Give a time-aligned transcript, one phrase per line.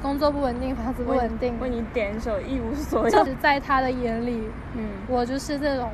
[0.00, 3.08] 工作不稳定，房子不稳定，为你点一首《一无所有》。
[3.10, 5.90] 就是在他的眼里，嗯，我就是这种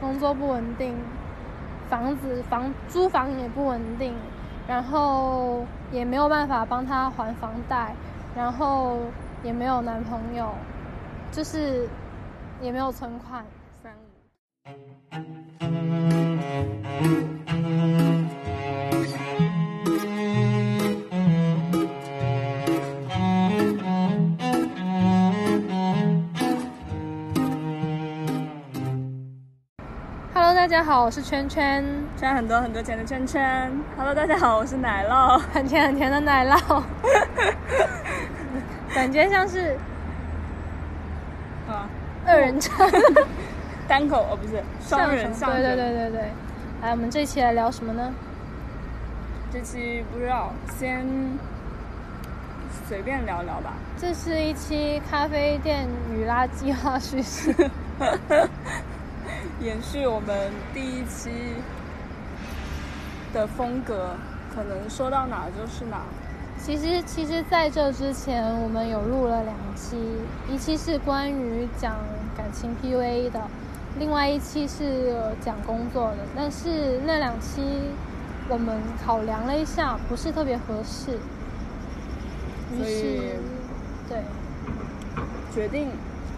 [0.00, 0.94] 工作不稳定，
[1.88, 4.14] 房子房租房也不稳定，
[4.66, 7.94] 然后也没有办法帮他还房贷，
[8.36, 8.98] 然后
[9.42, 10.52] 也没有男朋友，
[11.32, 11.88] 就是
[12.60, 13.44] 也没有存款。
[13.82, 13.92] 三
[17.32, 17.37] 五。
[30.68, 31.82] 大家好，我是圈圈，
[32.18, 33.72] 赚很多很多钱的圈圈。
[33.96, 35.38] Hello，大家好，我是奶酪。
[35.50, 36.82] 很甜很甜的奶酪，
[38.94, 39.78] 感觉像是
[41.66, 41.88] 啊，
[42.26, 42.86] 二人唱。
[43.88, 45.62] 单口哦，不是双人相声。
[45.62, 46.20] 对对对对对。
[46.82, 48.12] 来，我们这一期来聊什么呢？
[49.50, 51.02] 这期不知道，先
[52.86, 53.72] 随便聊聊吧。
[53.96, 57.54] 这是一期咖啡店与垃圾话叙事。
[59.60, 61.54] 延续我们第一期
[63.32, 64.16] 的风格，
[64.54, 66.02] 可能说到哪就是哪。
[66.60, 69.96] 其实，其实在这之前，我们有录了两期，
[70.48, 71.94] 一期是关于讲
[72.36, 73.40] 感情 PUA 的，
[73.98, 76.18] 另外一期是讲工作的。
[76.34, 77.62] 但是那两期
[78.48, 81.12] 我们考量了一下，不是特别合适，
[82.72, 83.20] 于是所以
[84.08, 84.22] 对，
[85.54, 85.90] 决定，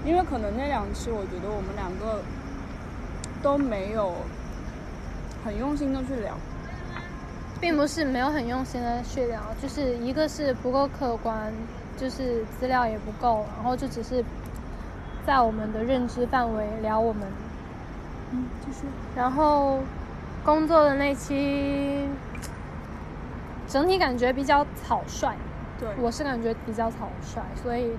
[0.05, 2.21] 因为可能那两期我觉得我们两个
[3.43, 4.13] 都没有
[5.45, 6.37] 很用心的去聊。
[7.61, 11.53] 并不是没有很用心的去聊，就是一个是不够客观，
[11.95, 14.25] 就是资料也不够，然后就只是
[15.27, 17.23] 在我们的认知范围聊我们
[18.31, 18.87] 嗯，继续。
[19.15, 19.81] 然后
[20.43, 22.09] 工作的那期，
[23.69, 25.37] 整体感觉比较草率，
[25.79, 27.91] 对，我是感觉比较草率，所以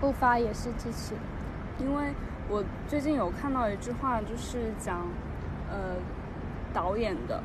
[0.00, 1.14] 不发也是支持。
[1.78, 2.12] 因为
[2.50, 5.06] 我最近有看到一句话，就是讲，
[5.70, 5.94] 呃，
[6.74, 7.40] 导演的，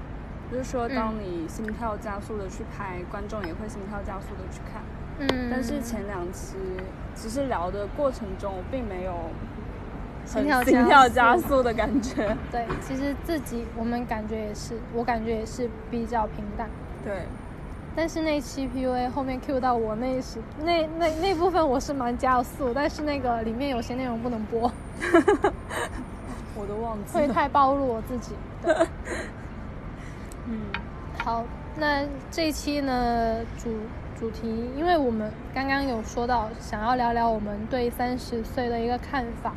[0.52, 4.82] 就是说，当嗯你心跳加速的去拍，观众也会心跳加速的去看。
[5.20, 6.56] 嗯，但是前两期
[7.14, 9.14] 其实聊的过程中，我并没有
[10.26, 12.36] 很心跳心跳加速的感觉。
[12.52, 16.68] 对，其实自己我们感觉也是，我感觉也是比较平淡。
[17.04, 17.22] 对，
[17.96, 24.70] 但是那期 PUA 后面 Q 到我那时那那那部分我是蛮加速，但是那个里面有些内容不能播，
[26.58, 27.34] 我都忘记了会了。
[27.34, 28.34] 太暴露我自己。
[28.64, 28.74] 对，
[30.48, 30.62] 嗯，
[31.24, 31.44] 好，
[31.78, 33.70] 那这一期呢主
[34.20, 39.54] 主题，因为我们刚刚有说到想要聊聊我们对三十岁的一个看法，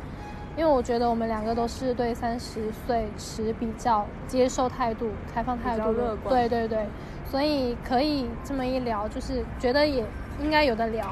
[0.57, 6.85] 因为我觉得我们两个都是对三十岁持比较接受态度、开放态度的对对对，
[7.31, 10.03] 所以可以这么一聊，就是觉得也
[10.41, 11.05] 应该有的聊。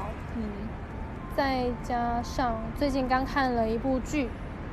[1.38, 4.28] 嗯再加上最近刚看了一部剧，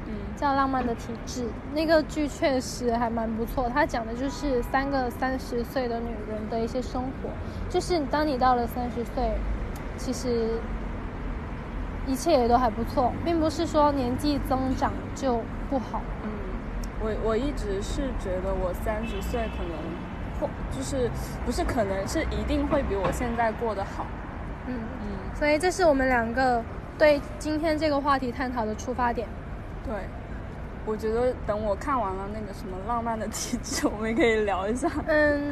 [0.08, 1.44] 嗯叫《浪漫的体质》，
[1.76, 3.70] 那个剧确实还蛮不错。
[3.70, 7.30] 它讲的就是三个三十岁的女人的一些生活，
[7.70, 9.38] 就是当你到了三十岁，
[9.96, 10.60] 其实
[12.08, 16.02] 一切也都还不错，并不是说年纪增长就不好。
[16.24, 16.30] 嗯，
[17.00, 19.78] 我我一直是觉得我三十岁可能
[20.42, 21.12] 或就是
[21.46, 24.08] 不是可能是一定会比我现在过得好。
[25.38, 26.64] 所以这是我们两个
[26.98, 29.28] 对今天这个话题探讨的出发点。
[29.86, 29.94] 对，
[30.86, 34.90] 我觉得等我看完了那个什么浪漫的体质，我们也可以聊一下。
[35.08, 35.52] 嗯，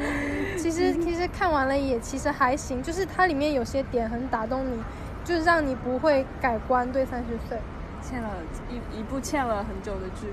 [0.56, 4.82] 其实其实看完了也其实还行，就是它里面有些点很打动你，
[5.22, 7.58] 就是让你不会改观对三十岁，
[8.02, 8.30] 欠了
[8.70, 10.32] 一一部欠了很久的剧，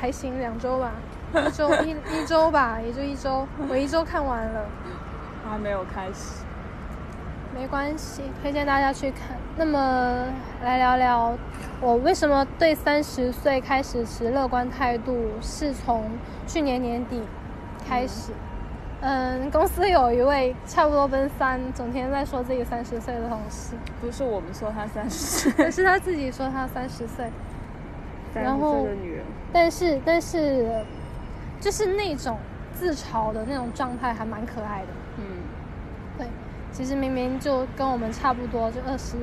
[0.00, 0.92] 还行，两周吧，
[1.34, 4.64] 一周一一周吧，也就一周，我一周看完了，
[5.50, 6.44] 还没有开始。
[7.54, 9.36] 没关系，推荐大家去看。
[9.56, 10.26] 那么
[10.64, 11.36] 来聊聊
[11.80, 16.10] 我为什么对三十岁开始持乐观态度，是从
[16.46, 17.22] 去年年底
[17.86, 18.32] 开始。
[19.02, 23.74] 嗯，公司有一位差不多奔三，整天在说自己三十岁的同事。
[24.00, 27.28] 不是我们说他三十岁， 可是他自己说他三十岁，
[28.32, 28.86] 然后
[29.52, 30.84] 但是但是
[31.60, 32.38] 就是那种
[32.72, 34.88] 自嘲的那种状态还蛮可爱的。
[36.72, 39.16] 其实明明就跟我们差不多，就二十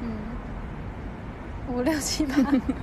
[0.00, 0.08] 嗯
[1.68, 2.34] 五六七八，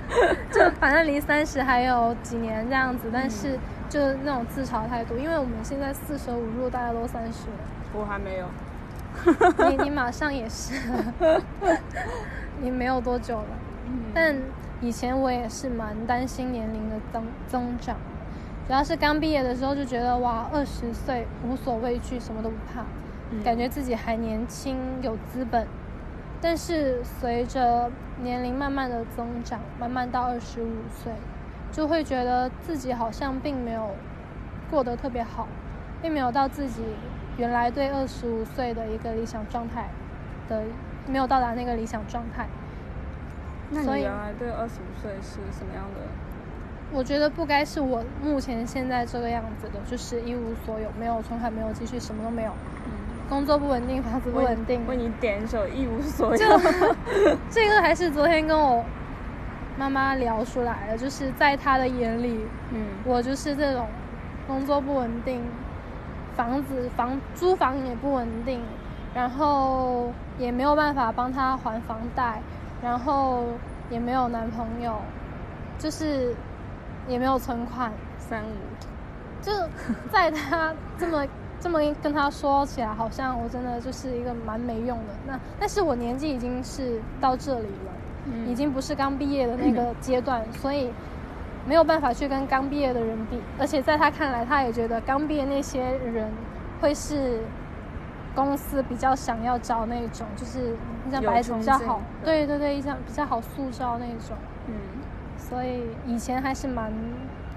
[0.52, 3.58] 就反正离三十还有几年这样子，但是
[3.88, 7.46] 就那种自嘲态度，因为我们现在四舍五入大家都三十。
[7.48, 7.56] 了，
[7.94, 8.46] 我还没有。
[9.70, 10.74] 你 你马上也是，
[12.60, 13.46] 你没有多久了。
[13.86, 14.04] 嗯。
[14.14, 14.36] 但
[14.80, 17.96] 以前我也是蛮担心年龄的增增长，
[18.66, 22.86] 主要是刚毕业的时候就觉得哇，二十岁无所畏惧，什么都不怕，嗯
[23.44, 25.66] 感觉自己还年轻，有资本，
[26.40, 27.90] 但是随着
[28.22, 31.12] 年龄慢慢的增长，慢慢到二十五岁，
[31.70, 33.90] 就会觉得自己好像并没有
[34.70, 35.48] 过得特别好，
[36.00, 36.82] 并没有到自己
[37.36, 39.88] 原来对二十五岁的一个理想状态
[40.48, 40.62] 的，
[41.06, 42.46] 没有到达那个理想状态。
[43.70, 46.00] 那你原来对二十五岁是什么样的？
[46.92, 52.52] 我觉得不该是我目前现在这个样子的，就是一无所有，没有存款，没有积蓄，什么都没有，
[52.84, 52.92] 嗯，
[53.32, 54.86] 工作不稳定，房子不稳定。
[54.86, 56.44] 为你点一首《一无所有就
[57.48, 58.84] 》。这个还是昨天跟我
[59.78, 63.86] 妈妈聊出来的，就是在她的眼里，嗯我就是这种
[64.46, 65.40] 工作不稳定，
[66.36, 68.60] 房子房租房也不稳定，
[69.14, 72.42] 然后也没有办法帮她还房贷，
[72.82, 73.44] 然后
[73.88, 74.96] 也没有男朋友，
[75.78, 76.34] 就是
[77.08, 78.54] 也没有存款，三五，
[79.40, 79.50] 就
[80.12, 81.26] 在他这么
[81.62, 85.14] 这么跟他说起来，好像我真的就是一个蛮没用的。
[85.26, 87.92] 那但是我年纪已经是到这里了，
[88.26, 90.90] 嗯已经不是刚毕业的那个阶段，所以
[91.64, 93.40] 没有办法去跟刚毕业的人比。
[93.60, 96.28] 而且在他看来，他也觉得刚毕业那些人
[96.80, 97.40] 会是
[98.34, 100.74] 公司比较想要招那种，就是
[101.12, 104.36] 像有白纸比较好，对对对对，像比较好塑造那种。
[104.66, 104.74] 嗯
[105.38, 106.90] 所以以前还是蛮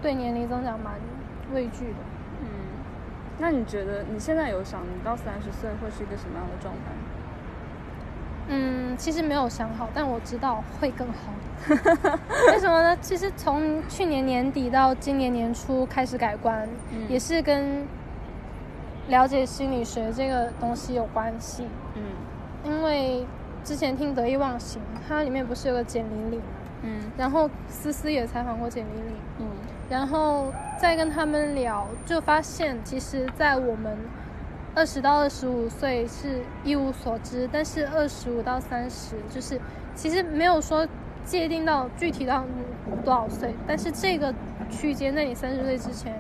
[0.02, 0.94] 对年龄增长蛮
[1.54, 2.15] 畏惧的。
[3.36, 3.40] 嗯。
[3.40, 6.92] 那你觉得你现在有想你到三十岁会是一个什么样的状态？
[8.48, 11.34] 嗯，其实没有想好，但我知道会更好。
[12.52, 12.96] 为什么呢？
[13.02, 17.88] 其实从去年年底到今年年初开始改观，嗯也是跟
[19.08, 21.68] 了解心理学这个东西有关系。
[21.96, 22.04] 嗯
[22.66, 23.26] 因为
[23.64, 26.46] 之前听得意忘形，它里面不是有个简玲玲吗？
[26.84, 29.48] 嗯然后思思也采访过简玲玲，嗯
[29.90, 33.98] 然后再跟他们聊，就发现其实，在我们
[34.74, 39.60] 二十到二十五岁是一无所知，但是二十五到三十，就是
[39.94, 40.88] 其实没有说
[41.24, 42.44] 界定到具体到
[43.04, 44.34] 多少岁，但是这个
[44.70, 46.20] 区间在你三十岁之前，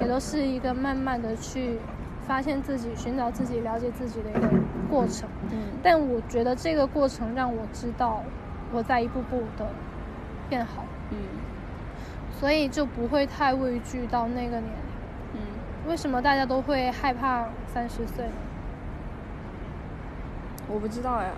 [0.00, 1.78] 也都是一个慢慢的去
[2.26, 4.48] 发现自己、寻找自己、了解自己的一个
[4.90, 5.28] 过程。
[5.50, 8.22] 嗯但我觉得这个过程让我知道
[8.72, 9.66] 我在一步步的
[10.48, 10.84] 变好。
[11.10, 11.16] 嗯
[12.38, 14.70] 所以就不会太畏惧到那个年龄。
[15.34, 15.40] 嗯
[15.86, 18.32] 为什么大家都会害怕三十岁呢？
[20.68, 21.30] 我不知道呀，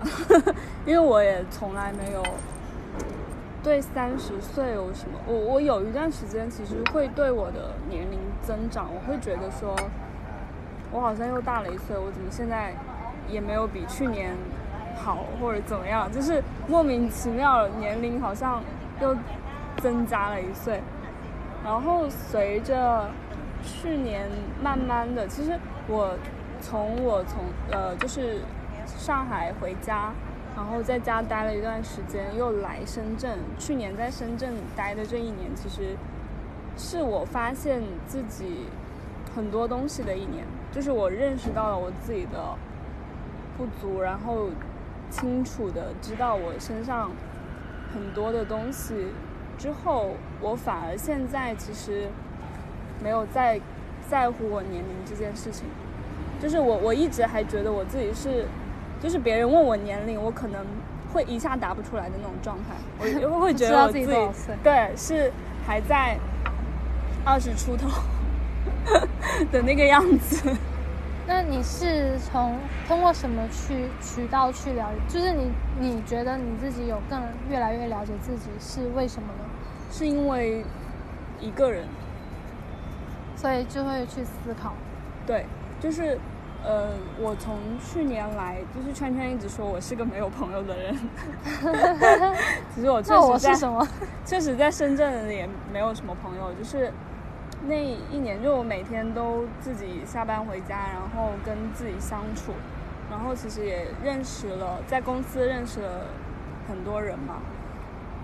[0.87, 2.23] 因为我也从来没有
[3.61, 5.19] 对三十岁有什么。
[5.27, 9.75] 我我有一段时间其实会对我的年龄增长，我会觉得说，
[10.91, 12.73] 我好像又大了一岁，我怎么现在
[13.29, 14.35] 也没有比去年
[14.95, 18.63] 好或者怎么样，就是莫名其妙年龄好像
[18.99, 19.15] 又
[19.81, 20.81] 增加了一岁。
[21.63, 23.09] 然后随着
[23.63, 24.29] 去年
[24.63, 26.17] 慢慢的，其实我
[26.61, 28.39] 从我从呃就是
[28.85, 30.13] 上海回家，
[30.55, 33.37] 然后在家待了一段时间，又来深圳。
[33.57, 35.95] 去年在深圳待的这一年，其实
[36.77, 38.65] 是我发现自己
[39.35, 42.55] 很多东西的一年，就是我认识到了我自己的
[43.57, 44.47] 不足，然后
[45.09, 47.11] 清楚的知道我身上
[47.93, 49.07] 很多的东西
[49.59, 50.11] 之后，
[50.41, 52.07] 我反而现在其实
[53.03, 53.59] 没有再
[54.09, 55.65] 在乎我年龄这件事情。
[56.41, 58.45] 就是我我一直还觉得我自己是，
[59.03, 60.65] 就是别人问我年龄，我可能
[61.13, 62.75] 会一下答不出来的那种状态。
[62.97, 64.05] 我 我会觉得我自己
[64.63, 65.29] 对是
[65.67, 66.17] 还在
[67.25, 67.89] 二十出头
[69.51, 70.49] 的那个样子。
[71.31, 72.57] 那你是从
[72.87, 75.19] 通过什么去渠道去了解？
[75.19, 79.45] 就是你你觉得你自己有更越来越了解自己是为什么呢？
[79.91, 80.65] 是因为
[81.39, 81.85] 一个人，
[83.35, 84.73] 所以就会去思考。
[85.27, 85.45] 对，
[85.79, 86.17] 就是
[86.63, 90.97] 呃，我从去年来，就是圈圈一直说我是个没有朋友的人，
[92.73, 93.87] 其实我确实在是什么？
[94.25, 96.91] 确实在深圳也没有什么朋友，就是
[97.67, 102.53] 那一年就我每天都自己下班回家，然后跟自己相处，
[103.11, 106.05] 然后其实也认识了，在公司认识了
[106.67, 107.35] 很多人嘛。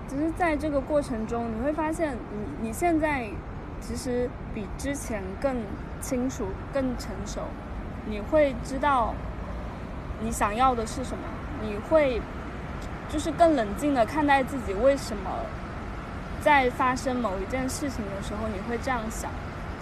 [0.07, 3.27] 只是在这个过程中，你会发现你你现在
[3.81, 5.57] 其实比之前更
[5.99, 7.41] 清楚、更成熟，
[8.05, 9.13] 你会知道
[10.21, 11.23] 你想要的是什么，
[11.61, 12.21] 你会
[13.09, 15.29] 就是更冷静的看待自己为什么
[16.45, 19.31] 在发生某一件事情的时候你会这样想，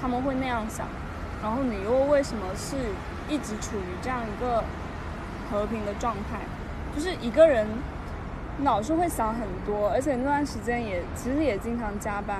[0.01, 0.87] 他们会那样想，
[1.41, 2.77] 然后你又为什么是
[3.27, 4.63] 一直处于这样一个
[5.51, 6.39] 和平的状态？
[6.95, 7.67] 就是一个人
[8.63, 12.39] 老是会想很多，而且那段时间也其实也经常加班，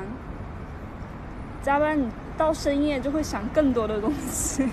[1.62, 4.70] 加班你到深夜就会想更多的东西。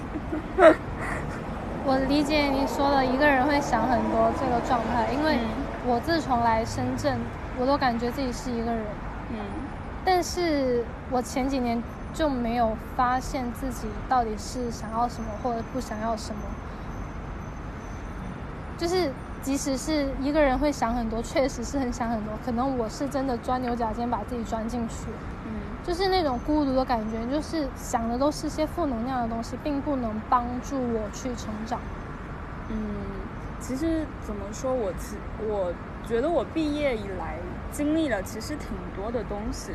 [1.85, 5.39] 我理解你说的一个人会想很多这个状态，因为
[5.85, 7.19] 我自从来深圳，
[7.59, 8.85] 我都感觉自己是一个人。
[9.31, 9.37] 嗯
[10.05, 11.83] 但是我前几年
[12.15, 16.41] 就没有发现自己到底是想要什么或者不想要什么。
[18.79, 25.11] 就是即使是一个人会想很多，确实是很想很多，可能我是真的钻牛角尖把自己钻进去，
[25.45, 25.53] 嗯
[25.87, 31.79] 就是那种孤独的感觉，就是想的都是些负能量的东西，并不能帮助我去成长。
[32.71, 32.79] 嗯，
[33.61, 35.75] 其实怎么说，我其我
[36.07, 37.37] 觉得我毕业以来
[37.71, 39.73] 经历了其实挺多的东西，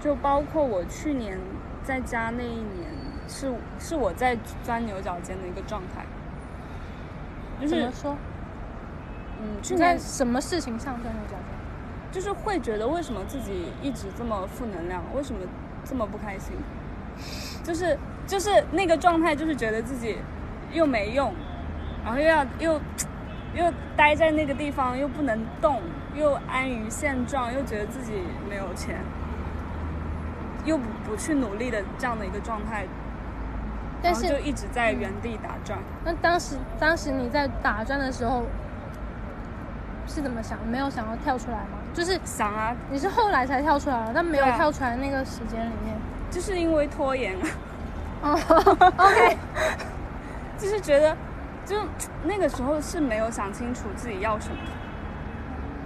[0.00, 1.38] 就包括我去年
[1.82, 2.90] 在家那一年，
[3.28, 6.04] 是是我在钻牛角尖的一个状态，
[7.60, 8.16] 就是怎么说？
[9.40, 11.38] 嗯，去年什么事情上钻牛角尖？
[12.12, 15.40] 就是会觉得为什么自己一直这么负能量，为什么
[15.82, 16.54] 这么不开心，
[17.64, 20.18] 就是就是那个状态，就是觉得自己
[20.72, 21.32] 又没用，
[22.04, 22.80] 然后又要又
[23.54, 25.80] 又待在那个地方，又不能动，
[26.14, 28.12] 又安于现状，又觉得自己
[28.48, 29.00] 没有钱，
[30.64, 32.86] 又不不去努力的这样的一个状态，
[34.02, 35.78] 但是就一直在原地打转。
[36.04, 38.44] 那当时当时你在打转的时候
[40.06, 40.58] 是怎么想？
[40.66, 41.78] 没有想要跳出来吗？
[41.94, 45.96] 就是想啊，你是后来才跳出来了，但没有跳出来那个时间里面。
[46.30, 47.36] 就是因为拖延。
[48.22, 48.32] 哦，
[48.96, 49.36] OK，
[50.56, 51.14] 就是觉得，
[51.66, 51.76] 就
[52.24, 54.56] 那个时候是没有想清楚自己要什么。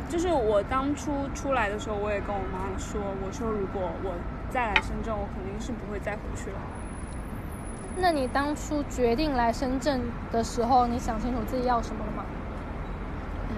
[0.08, 4.14] 就是我当初出来的时候，我也跟我妈说，我说如果我
[4.50, 6.58] 再来深圳，我肯定是不会再回去了。
[7.98, 12.24] 那你当初决定来深圳的时候，你想清楚自己要什么了吗？
[13.50, 13.56] 嗯，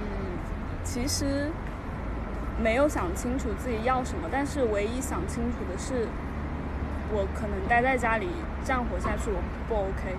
[0.84, 1.50] 其实
[2.62, 6.08] 没有想清楚自己要什么，但是唯一想清楚的是，
[7.12, 8.28] 我可能待在家里
[8.64, 9.38] 这样活下去，我
[9.68, 10.16] 不 OK。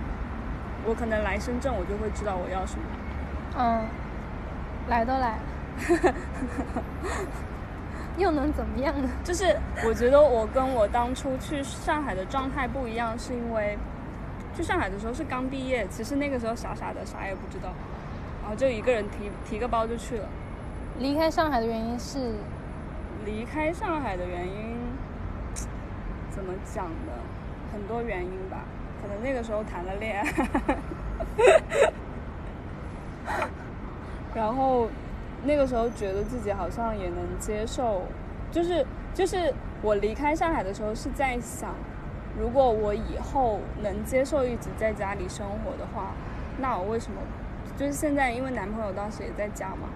[0.85, 2.85] 我可能来深圳，我就会知道我要什么。
[3.57, 3.83] 嗯，
[4.89, 5.39] 来都来了，
[8.17, 9.09] 又能怎么样呢？
[9.23, 9.55] 就是
[9.85, 13.77] 我觉得我跟我当初去上海的状态不一样，是因为
[14.55, 17.69] 去上海的时候是刚毕业，其实那个时候傻傻的，啥也不知道，
[18.41, 20.27] 然后就一个人提提个包就去了。
[20.99, 22.33] 离开上海的原因是，
[23.25, 24.75] 离开上海的原因
[26.29, 27.13] 怎么讲呢？
[27.71, 28.65] 很多原因吧，
[29.01, 30.25] 可能那个时候谈了恋爱，
[34.35, 34.89] 然后
[35.43, 38.03] 那个时候觉得自己好像也能接受，
[38.51, 41.73] 就是就是我离开上海的时候是在想，
[42.37, 46.13] 如果我以后能接受一直在家里生活的话，
[46.59, 47.21] 那我为什么
[47.77, 49.89] 就是现在因为男朋友当时也在家嘛，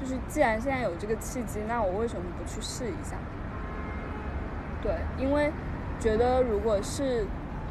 [0.00, 3.16] 就是既然现在有这个契机，那我为什么不去试一下？
[4.82, 5.50] 对，因为
[5.98, 7.26] 觉得如果是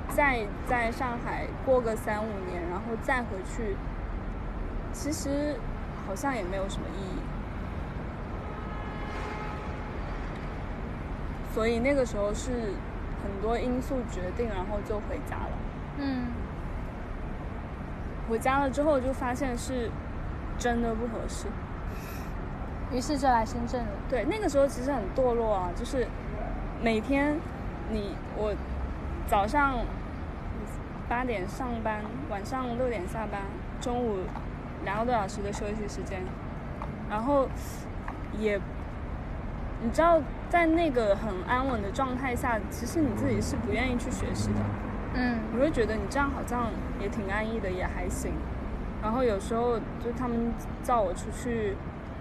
[0.09, 3.77] 再在上海过个三五年，然后再回去，
[4.91, 5.55] 其实
[6.07, 7.19] 好像也没有什么意义。
[11.53, 12.51] 所以那个时候是
[13.23, 15.51] 很多因素决定，然后就回家了。
[15.99, 16.27] 嗯，
[18.27, 19.91] 回家了之后就发现是
[20.57, 21.45] 真的不合适。
[22.91, 23.87] 于是就来深圳了。
[24.09, 26.07] 对，那个时候其实很堕落啊，就是
[26.81, 27.35] 每天
[27.91, 28.53] 你我
[29.27, 29.79] 早上
[31.07, 33.41] 八点上班，晚上六点下班，
[33.79, 34.19] 中午
[34.83, 36.21] 两个多小时的休息时间，
[37.09, 37.47] 然后
[38.37, 38.59] 也
[39.81, 44.59] 你知道，在那个很安稳的状态下，其实你自己是不愿意去学习的。
[45.15, 48.31] 嗯你会觉得你这样好像也挺安逸的，也还行。
[49.01, 51.75] 然后有时候就他们叫我出去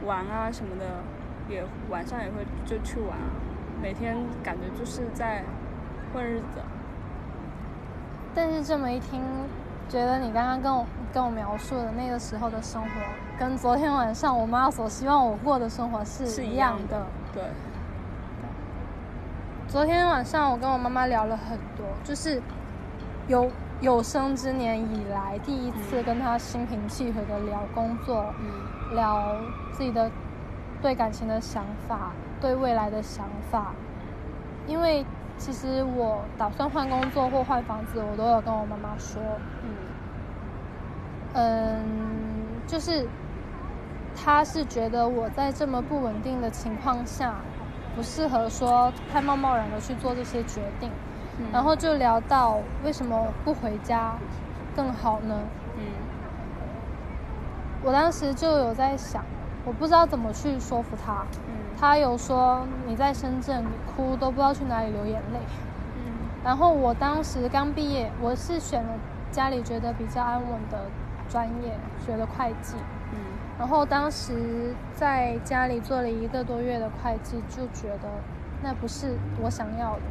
[0.05, 0.85] 玩啊什么的，
[1.49, 3.31] 也晚上也会就去玩啊。
[3.81, 5.45] 每天感觉就是在
[6.13, 6.61] 混日子。
[8.35, 9.23] 但是这么一听，
[9.89, 12.89] 觉得你刚刚跟我跟我描述的那个时候的生活，
[13.39, 17.07] 跟昨天晚上我妈所希望我过的生活是是一一样样的的。
[17.35, 17.43] 对，
[19.69, 22.41] 昨天晚上我跟我妈妈聊了很多，就是
[23.29, 23.51] 有
[23.81, 29.37] 有生之年以来第一次跟她心平气和的聊工作，嗯聊
[29.73, 30.11] 自己的
[30.81, 33.73] 对感情的想法，对未来的想法。
[34.67, 35.05] 因为
[35.39, 39.21] 其实我打算换工作或换房子，我都有跟我妈妈说，
[39.63, 39.71] 嗯
[41.35, 41.81] 嗯，
[42.67, 43.07] 就是
[44.15, 47.35] 他是觉得我在这么不稳定的情况下，
[47.97, 50.91] 不适合说太贸贸然的去做这些决定。
[51.39, 54.15] 嗯然后就聊到为什么不回家
[54.77, 55.41] 更好呢？
[55.79, 55.83] 嗯
[57.83, 59.25] 我当时就有在想，
[59.65, 61.25] 我不知道怎么去说服他。
[61.49, 65.39] 嗯他有说你在深圳哭都不知道去哪里流眼泪。
[65.97, 66.13] 嗯
[66.45, 68.91] 然后我当时刚毕业，我是选了
[69.31, 70.79] 家里觉得比较安稳的
[71.29, 72.75] 专业，学的会计。
[73.13, 73.19] 嗯
[73.59, 78.09] 然后当时在家里做了一个多月的会计，就觉得
[78.63, 80.03] 那不是我想要的。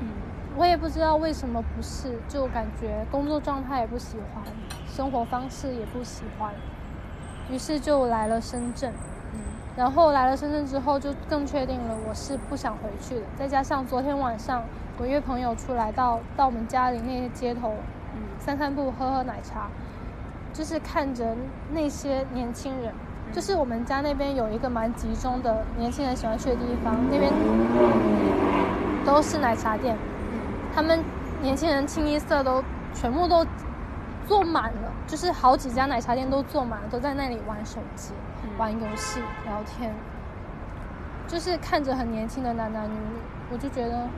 [0.00, 0.08] 嗯
[0.56, 4.42] 我也不知道为什么不是，就感觉工作状态也不喜欢，
[4.88, 6.52] 生活方式也不喜欢，
[7.50, 8.90] 于是就来了深圳。
[9.34, 9.40] 嗯
[9.76, 13.22] 然后来了深圳之后，就更确定了我是不想回去的。
[13.36, 14.64] 再加上昨天晚上
[14.96, 17.74] 我约朋友出来到到我们家里那些街头
[18.14, 19.68] 嗯散散步、喝喝奶茶，
[20.56, 21.36] 就是看着
[21.70, 22.90] 那些年轻人，
[23.30, 27.30] 就是我们家那边有一个蛮集中的年轻人喜欢去的地方，那边
[29.04, 29.94] 都是奶茶店，
[30.74, 31.04] 他们
[31.42, 33.44] 年轻人清一色都全部都
[34.26, 38.48] 坐满了，就是好几家奶茶店都坐满了，都在那里玩手机、嗯。
[38.56, 39.92] 玩游戏、聊天，
[41.28, 43.20] 就是看着很年轻的男男女女，
[43.52, 44.08] 我就觉得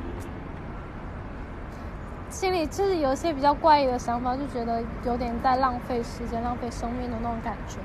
[2.30, 7.78] 心里就是有一些比较怪异的想法，就觉得有点在浪费时间、浪费生命的那种感觉。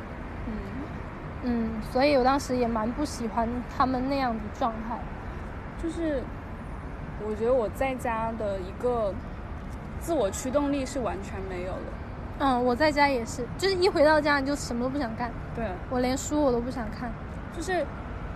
[0.48, 0.54] 嗯
[1.44, 5.00] 嗯，所以我当时也蛮不喜欢他们那样的状态。
[5.82, 6.22] 就是
[7.26, 9.14] 我觉得我在家的一个
[10.00, 11.80] 自我驱动力是完全没有的。
[12.40, 17.12] 嗯，我在家也是，就是一回到家你就什么都不想干，对，我连书我都不想看。
[17.56, 17.86] 就是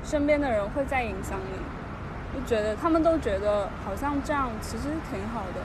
[0.04, 5.62] 身边的人会在影响你，就觉得他们都觉得好像这样其实挺好的，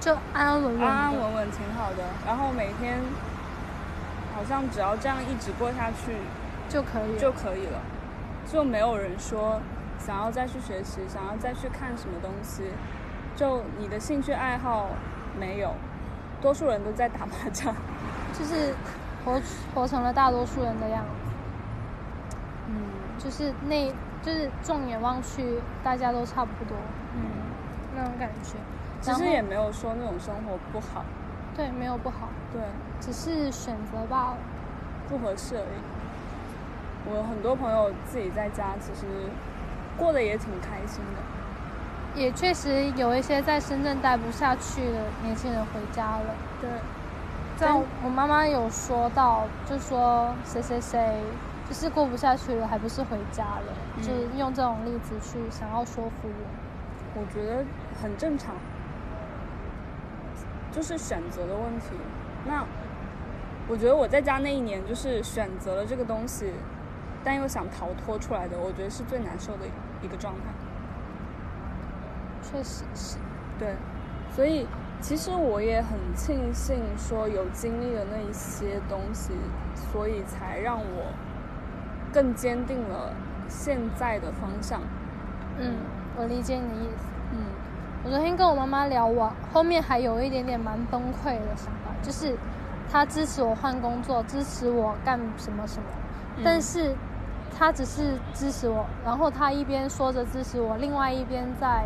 [0.00, 2.04] 就安安稳稳，安安稳稳挺好的。
[2.26, 3.00] 然后每天
[4.34, 6.16] 好像只要这样一直过下去
[6.68, 7.18] 就可以。
[7.18, 7.80] 就可以了，
[8.50, 9.60] 就没有人说
[9.98, 12.62] 想要再去学习，想要再去看什么东西，
[13.34, 14.90] 就你的兴趣爱好
[15.38, 15.74] 没有，
[16.40, 17.74] 多数人都在打麻将。
[18.38, 18.74] 就是
[19.24, 19.40] 活
[19.74, 22.36] 活成了大多数人的样子，
[22.68, 22.74] 嗯
[23.18, 23.90] 就是那，
[24.22, 26.76] 就是众眼望去，大家都差不多
[27.16, 27.20] 嗯，
[27.96, 28.54] 那种感觉。
[29.00, 31.04] 其实也没有说那种生活不好，
[31.56, 32.60] 对，没有不好，对，
[33.00, 34.36] 只是选择罢了。
[35.08, 37.10] 不合适而已。
[37.10, 39.06] 我很多朋友自己在家，其实
[39.96, 42.20] 过得也挺开心的。
[42.20, 46.34] 也确实有一些在深圳待不下去的年轻人回家了。
[46.60, 46.68] 对，
[47.56, 51.22] 在我妈妈有说到，就说谁谁谁
[51.68, 56.58] 就是过不下去了，还不是回家了，嗯就是用这种例子去想要说服我。
[57.14, 57.64] 我觉得
[58.02, 58.54] 很正常，
[60.78, 61.88] 就是选择的问题。
[62.46, 62.64] 那
[63.66, 66.52] 我觉得我在家那一年，就是选择了这个东西，
[67.24, 69.66] 但又想逃脱出来的，我觉得是最难受的
[70.00, 70.40] 一个状态。
[72.40, 73.16] 确实是，
[73.58, 73.74] 对，
[74.30, 74.68] 所以
[75.00, 79.32] 其实我也很庆幸说有经历了那一些东西，
[79.74, 81.12] 所以才让我
[82.12, 83.12] 更坚定了
[83.48, 84.80] 现在的方向。
[85.58, 85.74] 嗯，
[86.16, 87.17] 我理解你的意思。
[88.08, 92.34] 嗯我昨天跟我妈妈聊，我后面还有一点点蛮崩溃的想法，就是
[92.90, 95.84] 她支持我换工作，支持我干什么什么，
[96.38, 96.94] 嗯但是
[97.56, 101.84] 她只是支持我，然后她一边说着支持我，另外一边在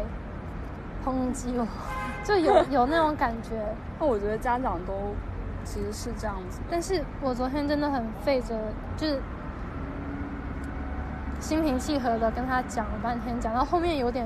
[1.05, 1.67] 抨击我，
[2.23, 3.75] 就有有那种感觉。
[3.99, 4.93] 那我觉得家长都
[5.65, 6.61] 其实是这样子。
[6.71, 8.57] 但是我昨天真的很费着，
[8.97, 9.21] 就是
[11.41, 14.25] 心平气和的跟他讲了半天，讲到后面有点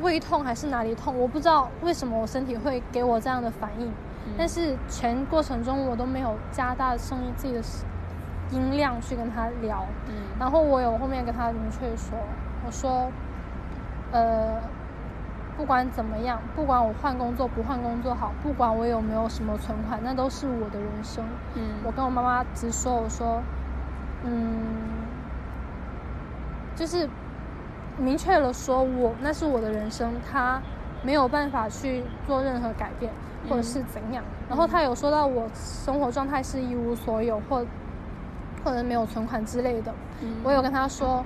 [0.00, 3.88] 胃痛还是哪里痛，我不知道为什么我身体会给我这样的反应。
[3.88, 7.60] 嗯但是全过程中我都没有加大声音自己的
[8.50, 12.18] 音量去跟他聊，嗯然后我有后面跟他明确说，
[12.66, 13.10] 我说，
[14.12, 14.60] 呃，
[15.56, 21.24] 不管怎么样，不管我换工作不换工作好，不管我有没有什么存款，那都是我的人生。
[21.54, 23.42] 嗯我跟我妈妈直说，我说，
[24.24, 24.52] 嗯，
[26.76, 27.08] 就是
[28.00, 30.60] 明确了说我那是我的人生，他
[31.02, 33.12] 没有办法去做任何改变，
[33.48, 34.24] 或者是怎样。
[34.48, 37.64] 然后他有说到我生活状态是一无所有，或
[38.64, 39.92] 或者没有存款之类的。
[40.22, 41.24] 嗯我有跟他说，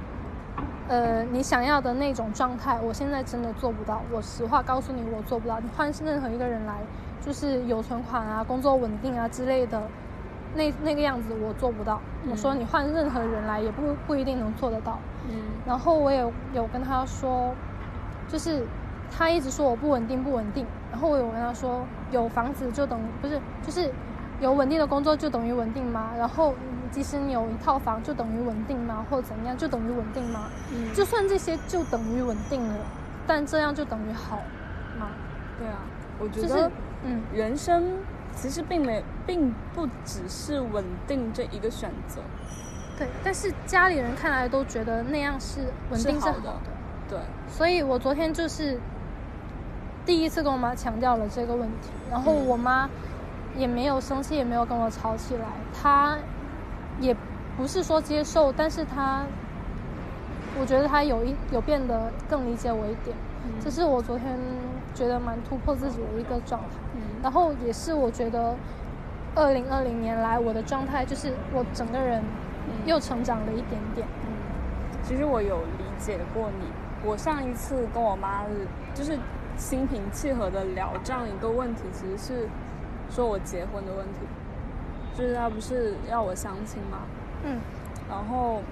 [0.88, 4.02] 呃，你想要的那种状态，我现在真的做不到。
[4.12, 5.58] 我实话告诉你，我做不到。
[5.60, 6.74] 你换任何一个人来，
[7.20, 9.82] 就是有存款啊、工作稳定啊之类的，
[10.54, 12.00] 那那个样子我做不到。
[12.30, 14.98] 我说你换任何人来，也不不一定能做得到。
[15.28, 15.36] 嗯
[15.66, 17.54] 然后我也有跟他说，
[18.28, 18.64] 就是
[19.10, 23.90] 他一直说我不稳定不稳定，然后我有跟他说，有房子就等不是就是
[24.40, 26.10] 有稳定的工作就等于稳定吗？
[26.18, 29.04] 然后嗯即使你有一套房就等于稳定吗？
[29.10, 30.48] 或者怎样就等于稳定吗？
[30.72, 32.74] 嗯就算这些就等于稳定了，
[33.26, 34.36] 但这样就等于好
[34.98, 35.08] 吗？
[35.58, 35.78] 对啊，
[36.18, 36.70] 我觉就是得
[37.04, 37.84] 嗯人生
[38.36, 42.20] 其实并没并不只是稳定这一个选择，
[42.98, 46.54] 对，但是家里人看来都觉得那样是稳定是好的
[47.08, 47.18] 对，
[47.48, 48.78] 所以我昨天就是
[50.04, 52.88] 第一次跟我妈强调了这个问题，然后我妈
[53.56, 56.18] 也没有生气，也没有跟我吵起来，她
[57.00, 57.16] 也
[57.56, 59.24] 不是说接受，但是她，
[60.60, 63.16] 我觉得她有一有变得更理解我一点，
[63.62, 64.38] 这是我昨天
[64.94, 66.66] 觉得蛮突破自己的一个状态，
[67.24, 68.54] 然后也是我觉得
[69.34, 72.22] 二零二零年来我的状态就是我整个人
[72.84, 74.06] 又成长了一点点。
[74.06, 74.34] 嗯
[75.02, 76.64] 其实我有理解过你，
[77.06, 78.44] 我上一次跟我妈
[78.94, 79.18] 就是
[79.58, 82.48] 心平气和的聊这样一个问题，其实是
[83.10, 84.20] 说我结婚的问题，
[85.14, 87.00] 就是她不是要我相亲吗？
[87.44, 87.60] 嗯，
[88.08, 88.62] 然后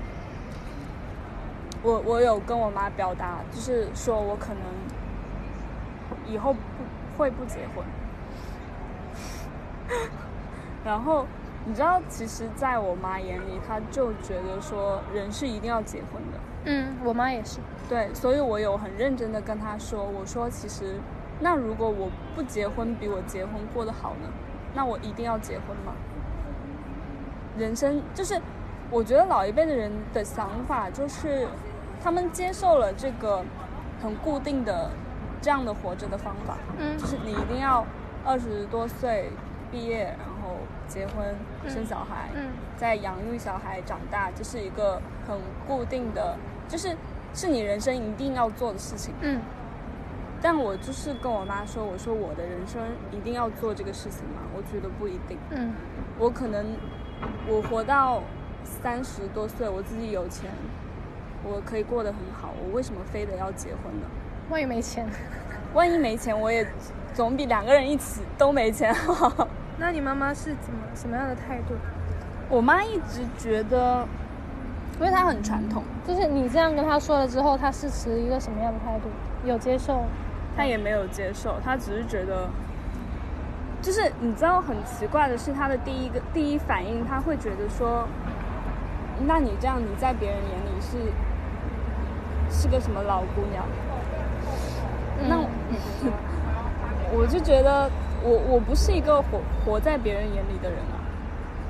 [1.83, 4.63] 我我有跟我妈表达，就是说我可能
[6.27, 6.59] 以后不
[7.19, 7.85] 会不结婚，
[10.85, 11.27] 然后。
[11.65, 16.39] 你知道，其实，在我妈眼里，她就觉得说，人是一定要结婚的。
[16.65, 17.61] 嗯，我妈也是。
[17.89, 20.99] 对，所以我有很认真的跟她说，我说，其实，
[21.39, 24.29] 那如果我不结婚，比我结婚过得好呢？
[24.75, 25.93] 那我一定要结婚吗？
[27.57, 28.43] 人生就是，
[28.91, 31.47] 我觉得老一辈的人的想法就是，
[32.03, 33.45] 他们接受了这个
[34.03, 34.91] 很固定的
[35.41, 36.57] 这样的活着的方法。
[36.77, 36.99] 嗯。
[36.99, 37.87] 就是你一定要
[38.25, 39.31] 二十多岁
[39.73, 40.05] 毕业。
[40.05, 41.35] 然后结婚、
[41.69, 42.29] 生小孩，
[42.77, 46.37] 再养育小孩长大，这是一个很固定的，
[46.69, 46.95] 就是
[47.33, 49.15] 是你人生一定要做的事情。
[49.23, 49.41] 嗯。
[50.43, 52.83] 但我就是跟我妈说，我说我的人生
[53.13, 54.43] 一定要做这个事情吗？
[54.55, 55.39] 我觉得不一定。
[55.51, 55.73] 嗯。
[56.19, 56.67] 我可能
[57.49, 58.23] 我活到
[58.65, 60.51] 三十多岁，我自己有钱，
[61.45, 64.07] 我可以过得很好，我为什么非得要结婚呢？
[64.51, 65.07] 万一没钱？
[65.73, 66.67] 万一没钱，我也
[67.15, 69.49] 总比两个人一起都没钱好。
[69.83, 71.75] 那你妈妈是怎么什么样的态度？
[72.49, 74.07] 我妈一直觉得，
[75.01, 79.09] 因为她很传统，就是你这样跟她说了之后，她是持一个什么样的态度？
[79.45, 80.05] 有接受？
[80.57, 82.49] 她也没有接受，她只是觉得，
[83.83, 88.07] 就是你知道很奇怪的是，她的第一个第一反应，她会觉得说，
[89.27, 90.97] 那你这样你在别人眼里是
[92.57, 93.65] 是个什么老姑娘？
[95.29, 95.39] 那
[97.19, 97.91] 我就觉得。
[98.25, 100.97] 我我不是一个活活在别人眼里的人啊，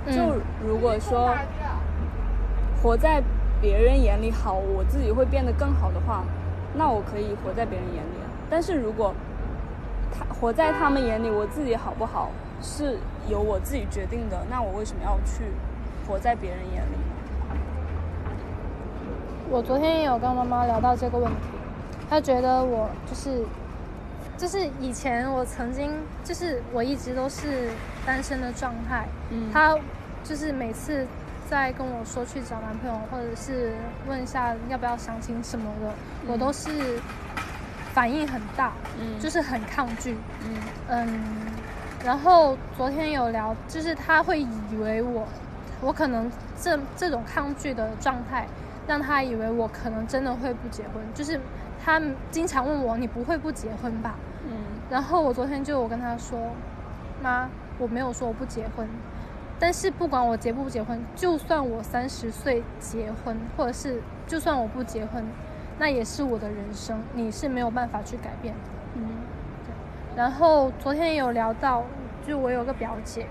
[0.06, 1.34] 就如果说
[2.82, 3.22] 活在
[3.60, 6.24] 别人眼里好，我自己会变得更好的话，
[6.74, 8.16] 那我可以活在别人眼里。
[8.50, 9.14] 但是如果
[10.12, 15.44] 他活在他们眼里，我自己好不好是由我自己决定的，那我为什么要去
[16.06, 16.96] 活在别人眼里？
[19.50, 21.38] 我昨天也有跟妈妈聊到这个问题，
[22.10, 23.44] 她觉得我就是。
[24.42, 25.92] 就是以前我曾经，
[26.24, 27.70] 就是我一直都是
[28.04, 29.06] 单身的状态。
[29.30, 29.78] 嗯，他
[30.24, 31.06] 就是每次
[31.48, 33.72] 在跟我说去找男朋友，或者是
[34.08, 35.94] 问一下要不要相亲什么的，
[36.26, 36.70] 我都是
[37.94, 40.56] 反应很大，嗯，就是很抗拒，嗯
[40.88, 41.20] 嗯。
[42.04, 45.24] 然后昨天有聊，就是他会以为我，
[45.80, 46.28] 我可能
[46.60, 48.48] 这这种抗拒的状态，
[48.88, 51.38] 让他以为我可能真的会不结婚，就是
[51.84, 52.02] 他
[52.32, 54.16] 经常问我，你不会不结婚吧？
[54.92, 56.38] 嗯，然后我昨天就我跟他说，
[57.22, 58.86] 妈，我没有说我不结婚，
[59.58, 65.24] 但是不管我结不结婚，就算我三十岁结婚，或者是就算我不结婚，
[65.78, 68.60] 那也是我的人生，你是没有办法去改变的。
[68.96, 69.08] 嗯，
[69.64, 69.72] 对。
[70.14, 71.84] 然后昨天也有聊到，
[72.26, 73.26] 就我有个表姐，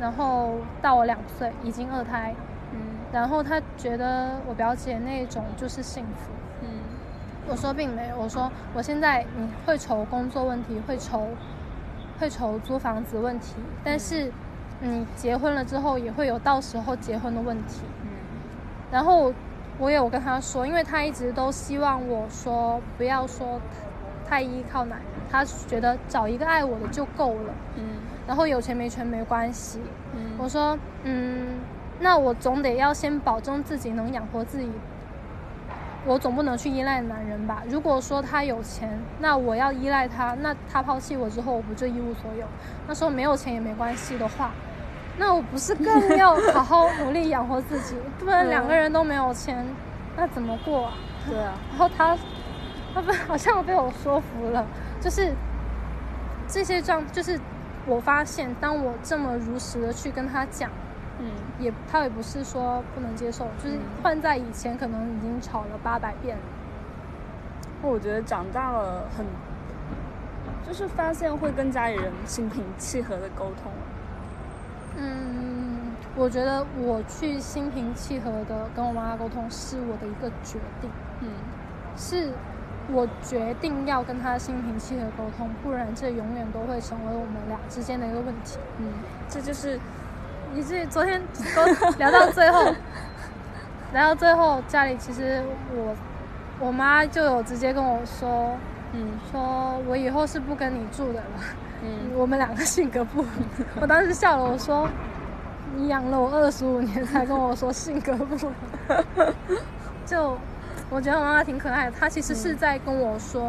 [0.00, 2.34] 然后大我两岁，已经二胎，
[2.72, 2.78] 嗯，
[3.12, 6.32] 然后她觉得我表姐那种就是幸福。
[7.46, 11.28] 我说并没有，我说我现在你会愁工作问题，会愁，
[12.18, 14.32] 会愁租房子问题，但是
[14.80, 17.82] 你结婚了之后也会有到时候结婚的问题。
[18.02, 18.08] 嗯。
[18.90, 19.32] 然后
[19.78, 23.60] 我有跟他说，因为他一直都希望我说不要说
[24.26, 27.54] 太依靠男人，他觉得找一个爱我的就够了。
[27.76, 27.84] 嗯。
[28.26, 29.80] 然后有钱没钱没关系。
[30.14, 30.32] 嗯。
[30.38, 31.58] 我说嗯，
[32.00, 34.70] 那我总得要先保证自己能养活自己。
[36.06, 37.62] 我总不能去依赖男人吧？
[37.68, 42.46] 如果说他有钱，那我要依赖他，那他抛弃我之后，我不就一无所有？
[42.86, 44.50] 那时候没有钱也没关系的话，
[45.16, 47.96] 那我不是更要好好努力养活自己？
[48.20, 49.66] 不然两个人都没有钱，
[50.16, 50.94] 那怎么过啊？
[51.26, 51.54] 对啊。
[51.70, 52.16] 然后他，
[52.94, 54.66] 他不好像被我说服了，
[55.00, 55.32] 就是
[56.46, 57.40] 这些状，就是
[57.86, 60.70] 我发现，当我这么如实的去跟他讲。
[61.18, 66.42] 嗯，也他也不是说不能接受，就是换在以前可能已经吵了八百遍了。
[67.82, 69.26] 我觉得长大了很，
[70.66, 73.70] 就是发现会跟家里人心平气和的沟通。
[74.96, 80.90] 嗯，我觉得我去心平气和的跟我妈妈沟通是我的一个决定。
[81.20, 81.28] 嗯，
[81.96, 82.30] 是
[82.92, 88.58] 我决定要跟她心平气和沟通，不然这永远都会成为我们俩之间的一个问题。
[88.78, 88.86] 嗯，
[89.28, 89.78] 这就是
[90.54, 91.20] 以至于昨天
[91.54, 92.64] 都聊到最后，
[93.92, 95.42] 聊到最后，家里其实
[95.74, 95.94] 我
[96.60, 98.56] 我妈就有直接跟我说，
[98.92, 99.08] 嗯。
[99.30, 101.26] 说我以后是不跟你住的了。
[101.82, 102.10] 嗯。
[102.14, 103.28] 我们两个性格不合，
[103.80, 104.88] 我当时笑了，我说
[105.74, 109.04] 你养了我二十五年才跟我说性格不合，
[110.06, 110.38] 就
[110.90, 113.42] 我觉得我妈妈挺可爱的，她其实是在跟我说，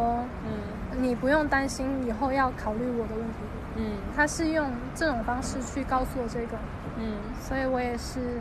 [0.45, 0.51] 嗯。
[0.97, 3.39] 你不用担心以后要考虑我的问题，
[3.75, 3.97] 嗯。
[4.15, 6.57] 她是用这种方式去告诉我这个，
[6.97, 8.39] 嗯所以我也是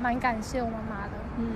[0.00, 1.12] 蛮感谢我妈妈的。
[1.38, 1.46] 嗯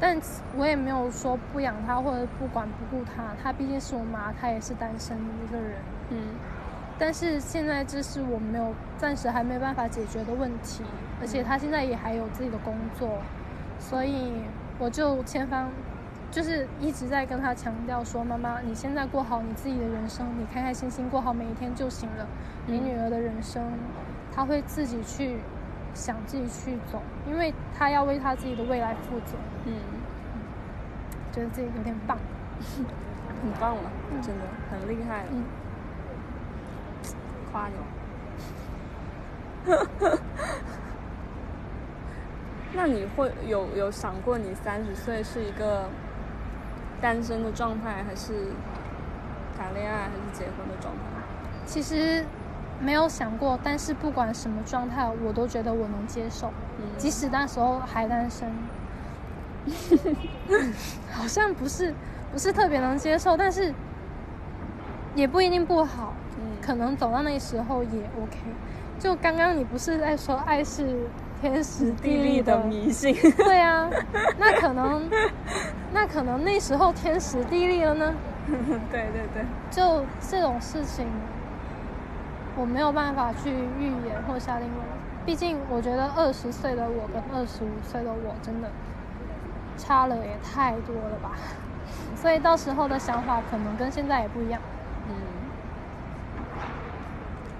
[0.00, 0.16] 但
[0.56, 5.76] 我也没有说不养她或者不管不顾她，她毕竟是我妈，她也是单身的一个人。
[6.10, 6.18] 嗯
[7.00, 10.82] 但是现在这是我没有暂时还没办法解决的问题，
[11.20, 13.18] 而且她现在也还有自己的工作，
[13.78, 14.32] 所以
[14.78, 15.70] 我就千方
[16.30, 22.26] 就是一直在跟他强调说，妈妈，你现在过好你自己的人生，你开开心心过好每一天就行了。
[22.66, 23.62] 你女儿的人生，
[24.38, 25.38] 她会自己去
[25.92, 29.36] 想自己去走，因为他要为他自己的未来负责。
[29.64, 29.72] 嗯，
[31.32, 32.16] 觉得自己有点棒。
[33.42, 33.90] 很棒了，
[34.22, 35.44] 真的很厉害了，嗯
[37.50, 37.74] 夸你。
[42.74, 45.88] 那你会有有想过，你三十岁是一个
[47.00, 48.52] 单身的状态，还是
[49.58, 51.00] 谈恋爱，还是结婚的状态？
[51.66, 52.24] 其实
[52.80, 56.48] 没有想过，但是不管什么状态，我都觉得我能接受。
[56.78, 58.50] 嗯即使那时候还单身，
[61.12, 61.94] 好像不是
[62.32, 63.72] 不是特别能接受，但是
[65.14, 68.36] 也不一定不好，嗯可能走到那时候也 OK。
[68.98, 71.06] 就刚刚你不是在说爱是
[71.40, 73.14] 天时地利的地利的迷信。
[73.36, 73.88] 对啊，
[74.38, 75.08] 那可能
[75.92, 78.14] 那可能那时候天时地利了呢？
[78.90, 81.06] 对对对，就这种事情，
[82.58, 84.84] 我没有办法去预言或下定论。
[85.24, 88.68] 毕竟，我觉得二十岁的我跟二十五岁的我真的
[89.76, 91.32] 差了也太多了吧。
[92.16, 94.60] 所以到时候的想法可能跟现在也不一样。
[95.08, 95.14] 嗯，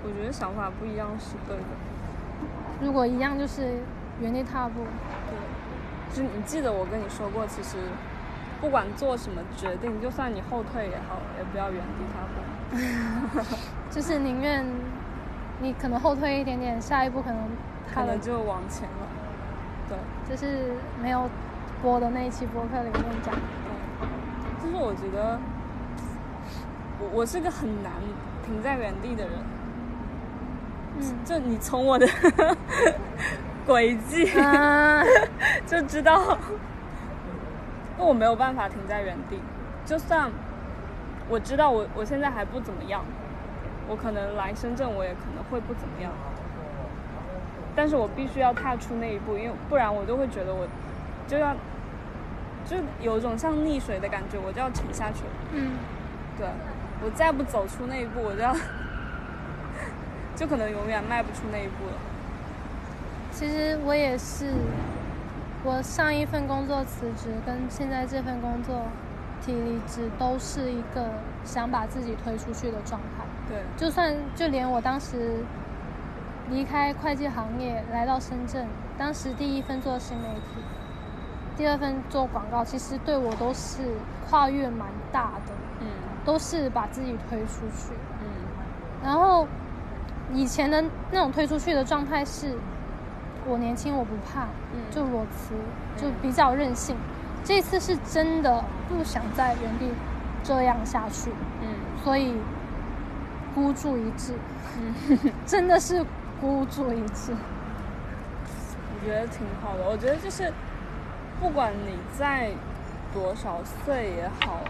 [0.03, 1.63] 我觉得想法不一样是对的。
[2.81, 3.77] 如果一样，就是
[4.21, 4.85] 原地踏步。
[5.29, 7.77] 对，就你记得我跟你说过，其实
[8.61, 12.41] 不管做什么决定，就算你后退也好，也不要原地踏步，
[13.91, 14.65] 就是宁愿
[15.61, 17.39] 你可能后退一点点，下一步可能
[17.95, 19.07] 可能就往前了。
[19.89, 19.97] 对
[20.29, 21.29] 就是没有
[21.83, 23.35] 播的那一期播客里面讲。
[23.35, 25.39] 对，就是我觉得
[27.01, 27.93] 我我是个很难
[28.45, 29.33] 停在原地的人。
[31.01, 32.07] 嗯就你从我的
[33.65, 35.03] 轨迹啊，
[35.65, 36.37] 就知道，
[37.97, 39.39] 我没有办法停在原地。
[39.87, 40.29] 就算
[41.29, 43.05] 我知道我我现在还不怎么样，
[43.89, 46.13] 我可能来深圳我也可能会不怎么样，
[47.77, 50.67] 但是我必须要踏出那一步，因为不然我就会觉得我
[51.27, 51.55] 就要
[52.67, 55.31] 就有一种像溺水的感觉，我就要沉下去了。
[55.53, 55.73] 嗯。
[56.39, 56.47] 对，
[57.05, 58.55] 我再不走出那一步，我就要
[60.37, 61.95] 就可能永远迈不出那一步了。
[63.33, 64.55] 其实我也是，
[65.65, 68.87] 我上一份工作辞职，跟现在这份工作
[69.49, 71.07] 提离职，都是一个
[71.43, 73.25] 想把自己推出去的状态。
[73.49, 75.39] 对，就算就连我当时
[76.51, 78.67] 离开会计行业来到深圳，
[78.99, 80.61] 当时第一份做新媒体，
[81.57, 83.79] 第二份做广告，其实对我都是
[84.29, 85.87] 跨越蛮大的，嗯
[86.27, 87.95] 都是把自己推出去。
[88.21, 88.29] 嗯
[89.03, 89.47] 然后
[90.35, 92.55] 以前的那种推出去的状态是，
[93.47, 94.43] 我年轻我不怕，
[94.75, 95.55] 嗯就裸辞，
[95.97, 96.95] 就比较任性。
[97.49, 99.91] 这次是真的不想在原地
[100.45, 101.31] 这样下去，
[101.63, 101.69] 嗯
[102.05, 102.35] 所以
[103.55, 104.35] 孤注一掷，
[104.77, 106.05] 嗯， 真的是
[106.43, 107.33] 孤注一掷。
[107.33, 109.89] 我觉得挺好的。
[109.89, 110.53] 我觉得就是，
[111.41, 112.51] 不管你在
[113.15, 114.61] 多少岁也好，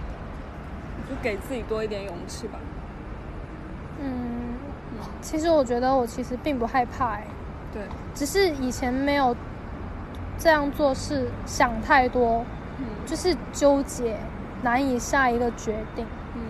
[1.11, 2.61] 就给自己多一点勇气吧。
[4.01, 4.55] 嗯，
[5.21, 7.25] 其实我觉得我其实并不害怕、欸，
[7.73, 7.83] 对，
[8.15, 9.35] 只是以前没有
[10.39, 12.47] 这样做，是想太多，嗯
[13.07, 14.17] 就是纠结，
[14.63, 16.07] 难以下一个决定。
[16.35, 16.43] 嗯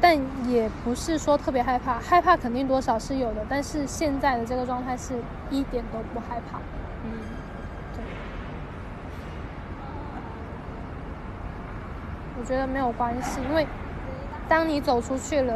[0.00, 5.14] 但也不是说特别害怕，害怕肯定多少是有的，但是现在的这个状态是
[5.48, 6.58] 一点都不害怕。
[7.04, 7.10] 嗯，
[7.94, 8.04] 对，
[12.38, 13.66] 我觉得没有关系，因为
[14.46, 15.54] 当你走出去了，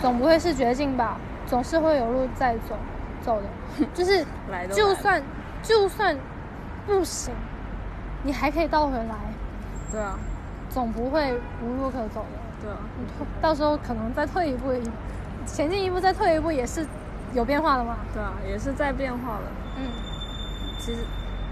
[0.00, 1.16] 总不会是绝境吧？
[1.46, 2.76] 总是会有路在走
[3.20, 4.26] 走的， 就是
[4.72, 5.22] 就算
[5.62, 6.16] 就算
[6.86, 7.32] 不行，
[8.22, 9.14] 你还可以倒回来。
[9.90, 10.18] 对啊，
[10.70, 12.38] 总不会无路可走的。
[12.62, 14.72] 对啊，你退到时候可能再退一步，
[15.46, 16.86] 前进一步再退一步也是
[17.32, 17.96] 有变化的嘛。
[18.14, 19.44] 对啊，也是在变化的。
[19.78, 19.84] 嗯，
[20.78, 21.00] 其实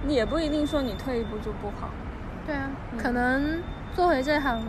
[0.07, 1.89] 你也不一定说你退一步就不好。
[2.47, 3.63] 对啊，嗯可能
[3.95, 4.63] 做回这行，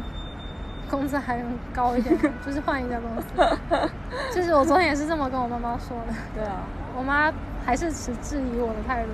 [0.90, 3.60] 工资还能高一点， 就是换一家公司。
[4.36, 6.64] 就是我昨天也是这么跟我妈妈说的，对啊，
[6.98, 7.32] 我妈
[7.66, 9.10] 还是持质疑我的态度。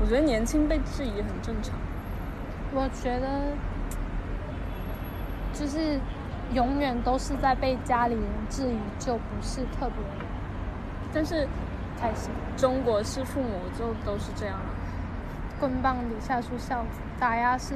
[0.00, 1.74] 我觉得年轻被质疑很正常。
[2.72, 3.52] 我觉得
[5.52, 5.98] 就是
[6.52, 9.96] 永远都是在被家里人质疑，就不是特别
[11.12, 11.46] 但是
[12.00, 12.30] 开心。
[12.56, 14.70] 中国式父母就都是这样啊，
[15.58, 17.74] 棍棒底下出孝子，打压式。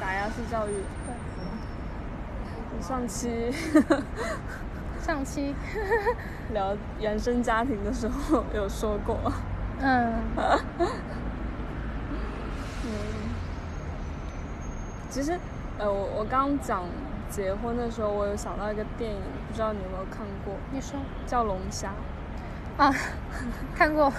[0.00, 0.72] 打压式教育。
[1.06, 1.14] 对。
[2.82, 3.50] 上期。
[5.00, 5.54] 上期，
[6.54, 9.18] 聊原生家庭的时候有说过，
[9.78, 10.58] 嗯，嗯，
[15.14, 15.38] 其实，
[15.78, 16.82] 呃，我我刚讲
[17.30, 21.92] 结婚的时候，我有想到一个电影，不知道你有没有看过，你说叫《龙虾》。
[22.82, 22.92] 啊，
[23.76, 24.12] 看过。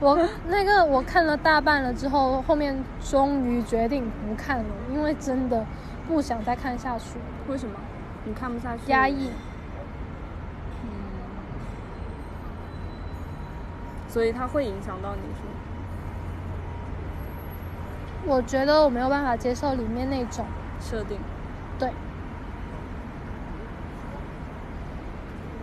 [0.00, 5.66] 我那个我看了大半了之后，后面终于决定不看了，因为真的
[6.08, 7.74] 不想再看下去，为什么？
[8.24, 8.90] 你看不下去？
[8.90, 9.28] 压抑。
[10.84, 10.88] 嗯
[14.08, 15.52] 所以它会影响到你，是吗？
[18.30, 20.46] 我觉得我没有办法接受里面那种，
[20.80, 21.18] 设定。
[21.80, 21.88] 对，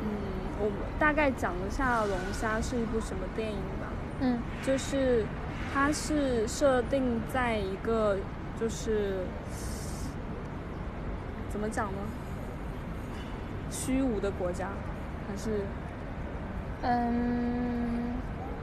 [0.02, 0.10] 嗯，
[0.60, 3.88] 我大概讲一下《龙虾》是一部什么电影吧。
[4.20, 5.24] 嗯就是
[5.74, 8.18] 它是设定在一个
[8.60, 9.20] 就是
[11.50, 12.00] 怎么讲呢？
[13.72, 14.68] 虚无的国家，
[15.30, 15.62] 还是
[16.82, 18.16] 嗯，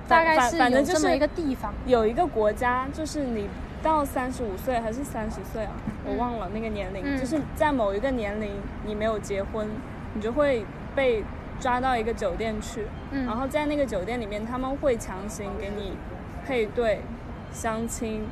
[0.07, 3.49] 大概是反反正就是有这么一个地方，有一个国家，就是你
[3.85, 5.73] 到三十五岁还是三十岁啊？
[6.07, 6.17] 我嗯。
[6.17, 7.19] 忘了那个年龄，嗯。
[7.19, 8.51] 就是在某一个年龄
[8.87, 9.69] 你没有结婚，
[10.15, 10.65] 你就会
[10.97, 11.23] 被
[11.61, 15.93] 抓到一个酒店去，嗯，然后在那个酒店里面，他们会强行给你
[16.47, 17.03] 配对、
[17.53, 18.27] 相亲，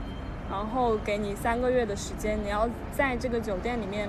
[0.51, 4.09] 然后给你三个月的时间，你要在这个酒店里面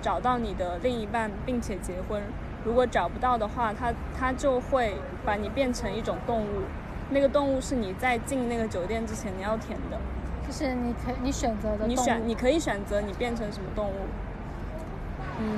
[0.00, 2.22] 找到你的另一半，并且结婚。
[2.64, 6.62] 如果找不到的话，他他就会把你变成一种动物，
[7.10, 9.98] 那个动物是你在进那个酒店之前你要填的，
[10.46, 13.94] 就是你可你选择的你选你可以选择你变成什么动物。
[15.40, 15.48] 嗯，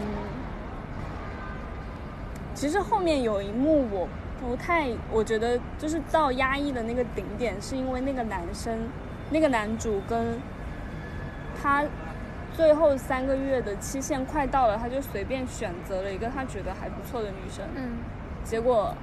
[2.55, 4.09] 其实后面有一幕我
[4.41, 8.89] 不太，我觉得就是到压抑的那个顶点，是因为那个男生，
[9.31, 10.39] 那个男主跟
[11.61, 11.85] 他
[12.53, 17.99] 最后三个月的期限快到了，他就随便选择了一个他觉得还不错的女生，嗯，
[18.45, 18.95] 结果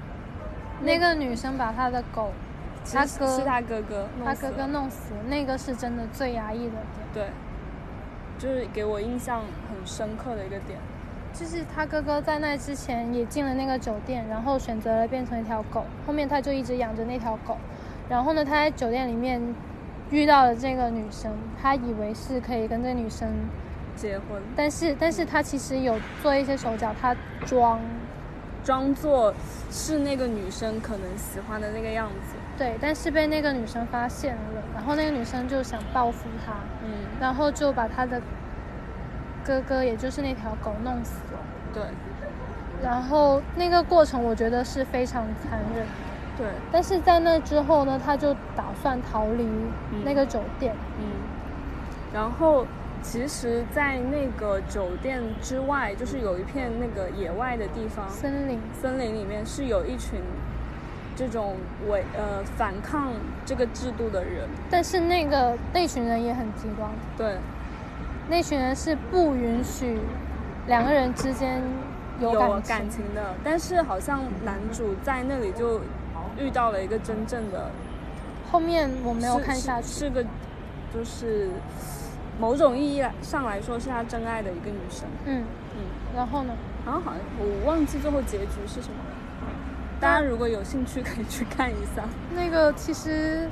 [0.82, 2.51] 那个女生把他的狗，其
[2.84, 7.08] 他哥是他哥哥他哥哥弄死，那个是真的最压抑的点。
[7.13, 7.28] 对，
[8.39, 10.80] 就是给我印象很深刻的一个点。
[11.34, 15.86] 就是他哥哥在那之前也进了那个酒店，然后选择了变成一条狗。
[16.06, 17.58] 后面他就一直养着那条狗。
[18.10, 19.41] 然后呢，他在酒店里面
[20.10, 23.30] 遇到了这个女生，他以为是可以跟这个女生，
[23.96, 27.15] 结婚，但是但是他其实有做一些手脚，他
[27.46, 27.80] 装
[28.62, 29.34] 装作
[29.70, 32.36] 是那个女生可能喜欢的那个样子。
[32.62, 38.21] 对，但是被那个女生发现了，然后那个女生就想报复他，嗯，然后就把他的
[39.43, 41.39] 哥哥，也就是那条狗弄死了。
[41.74, 41.82] 对
[42.84, 45.88] 然后那个过程我觉得是非常残忍。
[46.38, 49.47] 对，但是在那之后呢，他就打算逃离
[50.06, 50.76] 那个酒店。
[51.00, 51.06] 嗯。
[52.13, 52.67] 然后
[53.02, 60.19] 其实，在那个酒店之外，就是有一片那个野外的地方，森林，森林里面是有一群
[61.15, 61.56] 这种
[61.88, 63.12] 违呃反抗
[63.45, 64.47] 这个制度的人。
[64.69, 67.38] 但是那个那群人也很极端，对，
[68.30, 70.00] 那群人是不允许
[70.67, 71.62] 两个人之间
[72.19, 72.62] 有感情。
[72.63, 75.82] 感情的，但是好像男主在那里就
[76.38, 77.69] 遇到了一个真正的
[78.52, 79.88] 后面我没有看下去。
[79.88, 80.24] 是个
[80.93, 81.50] 就是
[82.39, 85.08] 某种意义上来说是他真爱的一个女生。
[85.26, 85.43] 嗯，
[85.76, 85.84] 嗯，
[86.15, 86.54] 然后呢？
[86.84, 89.15] 然后好像我忘记最后结局是什么了。
[90.02, 92.04] 大家如果有兴趣，可以去看一下。
[92.35, 93.47] 那个其实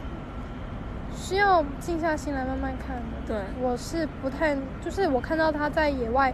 [1.15, 3.03] 需要静下心来慢慢看的。
[3.27, 6.33] 对，我是不太，就是我看到他在野外，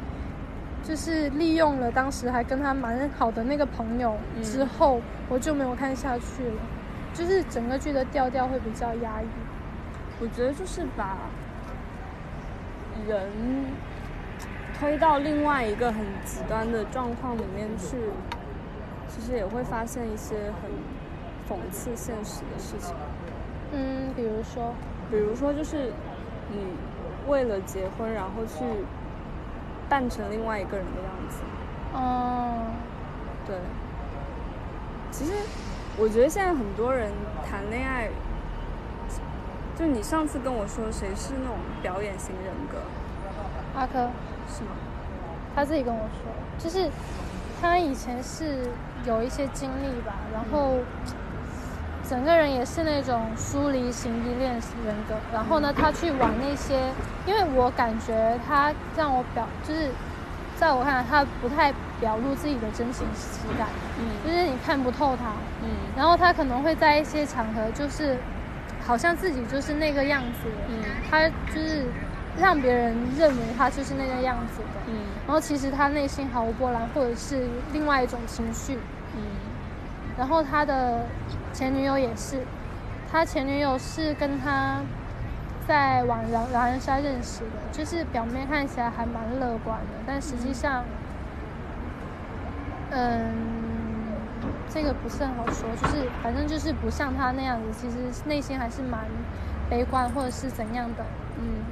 [0.82, 6.61] 就是利用了当时还跟他蛮好的那个朋友嗯之后，我就没有看下去了。
[7.13, 9.26] 就是整个剧的调调会比较压抑。
[10.22, 11.18] 我觉得就是把
[13.05, 13.30] 人
[14.80, 17.97] 推到另外一个很极端的状况里面去，
[19.16, 20.70] 其实也会发现一些很
[21.47, 22.93] 讽刺现实的事情。
[23.72, 24.74] 嗯，比如说，
[25.09, 25.93] 比如说，就是
[26.51, 26.66] 你
[27.28, 28.63] 为了结婚然后去
[29.88, 31.38] 扮成另外一个人的样子。
[31.93, 32.72] 哦，
[33.47, 33.55] 对。
[35.11, 35.32] 其实
[35.97, 37.09] 我觉得现在很多人
[37.49, 38.09] 谈恋爱，
[39.80, 42.80] 就你上次跟我说谁是那种表演型人格，
[43.80, 44.11] 阿珂
[44.49, 44.72] 是吗？
[45.55, 46.89] 他自己跟我说，就是
[47.61, 48.68] 他以前是
[49.06, 50.78] 有一些经历吧，然后
[52.08, 55.16] 整个人也是那种疏离型依恋人格。
[55.34, 56.80] 然后呢，他去玩那些，
[57.26, 59.89] 因为我感觉他让我表，就是
[60.56, 63.68] 在我看来，他不太表露自己的真情实感，
[63.99, 65.32] 嗯就是你看不透他。
[65.64, 68.18] 嗯然后他可能会在一些场合，就是
[68.86, 70.76] 好像自己就是那个样子，嗯
[71.10, 71.86] 他就是
[72.38, 74.80] 让别人认为他就是那个样子的。
[74.88, 74.93] 嗯
[75.26, 78.78] 然后其实他内心毫无波澜，或者是另外一种情绪。
[80.16, 81.05] 嗯然后他的
[81.51, 82.41] 前女友也是，
[83.11, 84.80] 他前女友是跟他
[85.68, 90.86] 在玩狼狼人杀认识的，就是表面看起来还蛮乐观的，但实际上，
[92.91, 93.34] 嗯，
[94.70, 99.01] 这个不是很好说，就是反正就是不像他那样子，其实内心还是蛮
[99.70, 101.03] 悲观或者是怎样的。
[101.38, 101.63] 嗯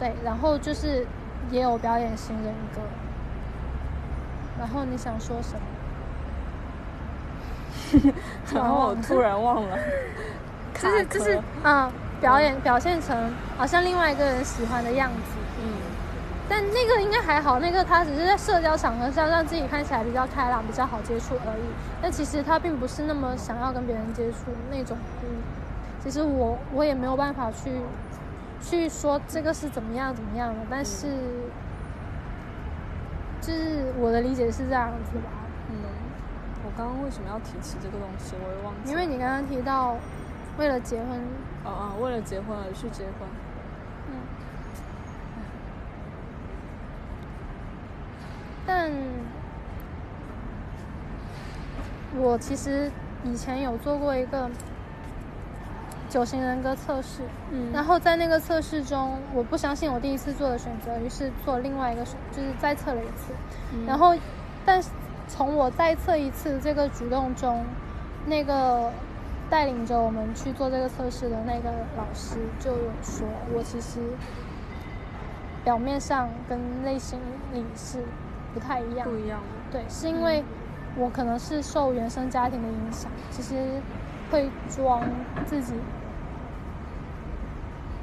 [0.00, 1.06] 对，然后就是
[1.50, 2.80] 也有表演型人格。
[4.58, 5.60] 然后你想说什么？
[8.54, 9.78] 然后我突然忘了，
[10.74, 15.68] 就是就是壳嗯，表演表现成好像另外一个人喜欢的样子，嗯
[16.48, 21.62] 但那个应该还好，那个他只是在社交场合上让自己看起来比较开朗、比较好接触而已。
[22.02, 24.98] 但其实他并不是那么想要跟别人接触那种。
[25.22, 25.28] 嗯，
[26.02, 27.70] 其实我我也没有办法去
[28.60, 31.06] 去说这个是怎么样怎么样的，但是
[33.40, 35.30] 就是我的理解是这样子吧。
[36.76, 38.90] 刚刚为什么要提起这个东西，我也忘记了。
[38.90, 39.96] 因为你刚刚提到
[40.58, 41.20] 为了结婚，
[41.64, 43.28] 哦哦，为了结婚而去结婚，
[44.08, 44.14] 嗯，
[48.66, 48.90] 但
[52.16, 52.90] 我其实
[53.24, 54.50] 以前有做过一个
[56.08, 57.70] 九型人格测试，嗯。
[57.72, 63.32] 然后在那个测试中，我不相信我第一次做的选择，于是做另外一个选，就是再测了一次，
[63.72, 63.86] 嗯。
[63.86, 64.14] 然后，
[64.64, 64.90] 但是
[65.28, 67.64] 从我再测一次这个举动中，
[68.26, 68.92] 那个
[69.48, 74.00] 带领着我们去做这个测试的那个老师就有说，我其实
[75.64, 77.18] 表面上跟内心
[77.52, 77.98] 里是
[78.52, 79.78] 不太一样不一样的。
[79.78, 80.42] 对，是因为
[80.96, 83.56] 我可能是受原生家庭的影响，其实
[84.30, 85.02] 会装
[85.46, 85.74] 自己，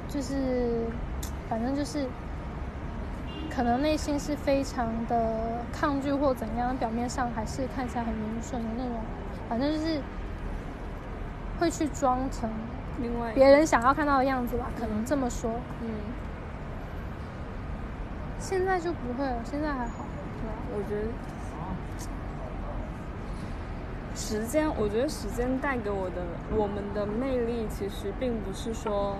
[0.08, 0.86] 就是
[1.48, 2.06] 反正就是
[3.54, 8.94] 可能内心是非常的抗拒或怎样，表面上还是看起来很明顺的那种，
[9.48, 10.00] 反正就是
[11.58, 12.48] 会去装成
[13.02, 15.50] 另外别人想要看到的样子吧，可能这么说。
[15.82, 15.88] 嗯，
[18.38, 20.06] 现在就不会了，现在还好。
[20.40, 21.08] 对啊，我觉得
[24.14, 26.22] 时间，我觉得时间带给我的
[26.56, 29.16] 我们的魅力，其实并不是说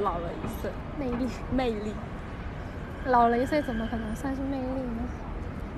[0.00, 1.94] 老了一岁，魅力，魅力，
[3.08, 5.02] 老了一岁怎么可能算是魅力呢？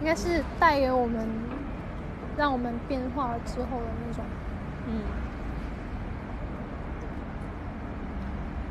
[0.01, 1.27] 应该是带给我们，
[2.37, 4.25] 让我们变化之后的那种。
[4.89, 5.01] 嗯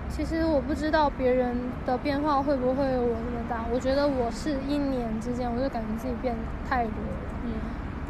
[0.10, 1.55] 其实我不知道别人
[1.86, 6.36] 的变化会不会有我那么大，我觉得我是一年之间，我就感觉自己变
[6.68, 7.20] 太多了。
[7.45, 7.51] 嗯，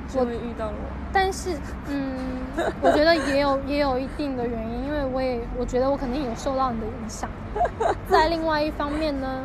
[0.08, 1.56] 是我遇到了我，但是，
[1.88, 2.16] 嗯，
[2.82, 7.30] 我觉得也有也有一定的原因，因为我也我觉得我肯定有受到你的影响。
[8.10, 9.43] 在另外一方面呢，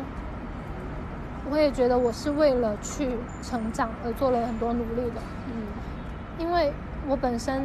[1.49, 3.09] 我也觉得我是为了去
[3.41, 5.67] 成长而做了很多努力的，嗯
[6.37, 6.73] 因为
[7.07, 7.63] 我本身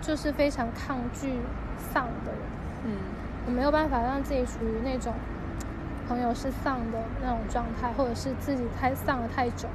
[0.00, 1.34] 就是非常抗拒
[1.76, 2.40] 丧的人，
[2.84, 2.92] 嗯
[3.46, 5.12] 我没有办法让自己处于那种
[6.08, 9.68] 朋友是丧的那种状态，或者是自己太丧了太久，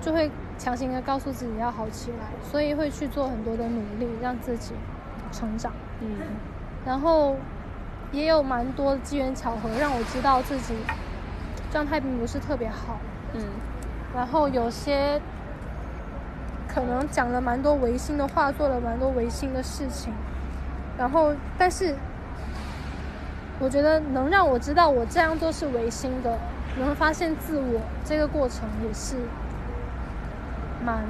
[0.00, 4.74] 就会强行的告诉自己要好起来，所以会去做很多的努力让自己
[5.32, 5.72] 成长。
[6.00, 6.08] 嗯
[6.86, 7.36] 然后
[8.12, 10.74] 也有蛮多的机缘巧合让我知道自己
[11.70, 12.98] 状态并不是特别好，
[13.34, 13.42] 嗯。
[14.14, 15.20] 然后有些
[16.66, 20.12] 可能讲了蛮多违心的话，做了蛮多违心的事情，
[20.98, 21.94] 然后但是
[23.60, 26.36] 我觉得能让我知道我这样做是违心的，
[26.78, 29.16] 能发现自我这个过程也是
[30.84, 31.04] 蛮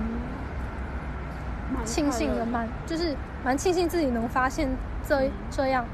[1.72, 4.68] 蛮庆幸的，蛮就是蛮庆幸自己能发现
[5.08, 5.86] 这这样，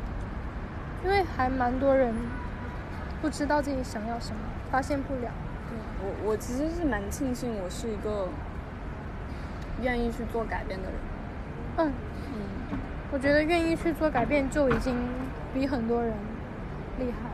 [1.04, 2.12] 因为还蛮多人
[3.22, 4.40] 不知道自己想要什么，
[4.70, 5.30] 发现不了。
[5.68, 8.28] 对我我其实是蛮庆幸我是一个
[9.82, 10.94] 愿意去做改变的人。
[11.78, 11.92] 嗯，
[12.34, 12.78] 嗯，
[13.12, 14.94] 我觉得愿意去做改变就已经
[15.52, 16.12] 比很多人
[16.98, 17.30] 厉害。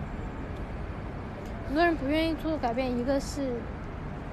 [1.68, 3.52] 很多人不愿意做改变，一个是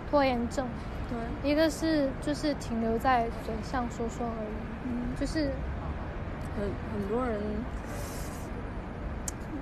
[0.09, 0.67] 拖延症，
[1.09, 4.47] 对，一个是就是停留在嘴上说说而已，
[4.85, 5.51] 嗯，就是
[6.57, 7.39] 很很多人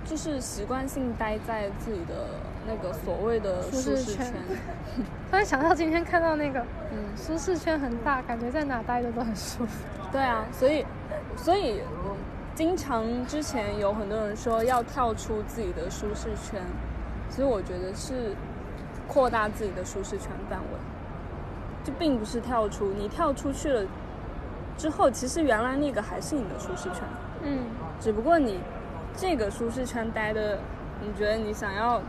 [0.05, 2.29] 就是习惯性待在自己的
[2.68, 4.34] 那个所谓的舒适圈。
[5.30, 6.59] 突然想到今天看到那个
[6.91, 9.86] 嗯，舒适圈很大，感觉在哪待着都很舒服。
[10.11, 10.86] 对啊，所以
[11.36, 12.15] 所以嗯
[12.55, 16.61] 经常之前有很多人说要跳出自己的舒适圈，
[17.30, 18.34] 其实我觉得是
[19.07, 20.80] 扩大自己的舒适圈范围，
[21.84, 22.91] 就并不是跳出。
[22.97, 23.86] 你跳出去了
[24.78, 27.03] 之后，其实原来那个还是你的舒适圈，
[27.43, 27.59] 嗯
[27.99, 28.59] 只不过你
[29.15, 30.57] 这个舒适圈待的，
[31.01, 32.01] 你觉得你想要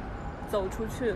[0.49, 1.15] 走出去，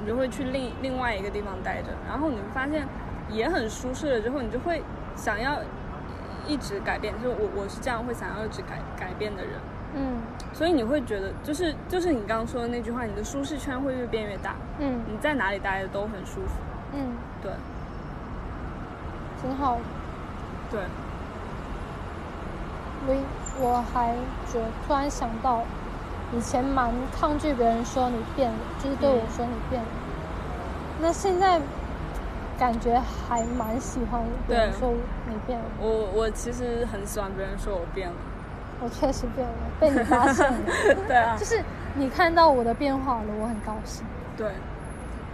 [0.00, 2.86] 你就会去另另外一个地方待着，然后你发现
[3.28, 4.82] 也很舒适了之后，你就会
[5.14, 5.58] 想要
[6.46, 9.52] 一直改变，就是我我是这样会想要一直改改变的人，
[9.94, 10.22] 嗯。
[10.52, 15.00] 所以你会觉得就是就是你刚刚说的那句话，你的舒适圈会越变越大，嗯。
[15.10, 16.54] 你在哪里待着都很舒服，
[16.94, 17.52] 嗯，对。
[19.42, 19.78] 挺好。
[20.70, 20.80] 对，
[23.06, 23.14] 我
[23.60, 24.14] 我还
[24.50, 25.62] 觉突然想到，
[26.32, 29.88] 以前蛮抗拒别人说你变了，就是对我说你变了。
[31.00, 31.60] 那现在
[32.58, 34.92] 感觉还蛮喜欢别人说
[35.28, 35.64] 你变了。
[35.78, 38.16] 我我其实很喜欢别人说我变了，
[38.82, 40.58] 我确实变了，被你发现了。
[41.06, 41.62] 对啊就，是
[41.94, 44.04] 你看到我的变化了，我很高兴。
[44.36, 44.50] 对，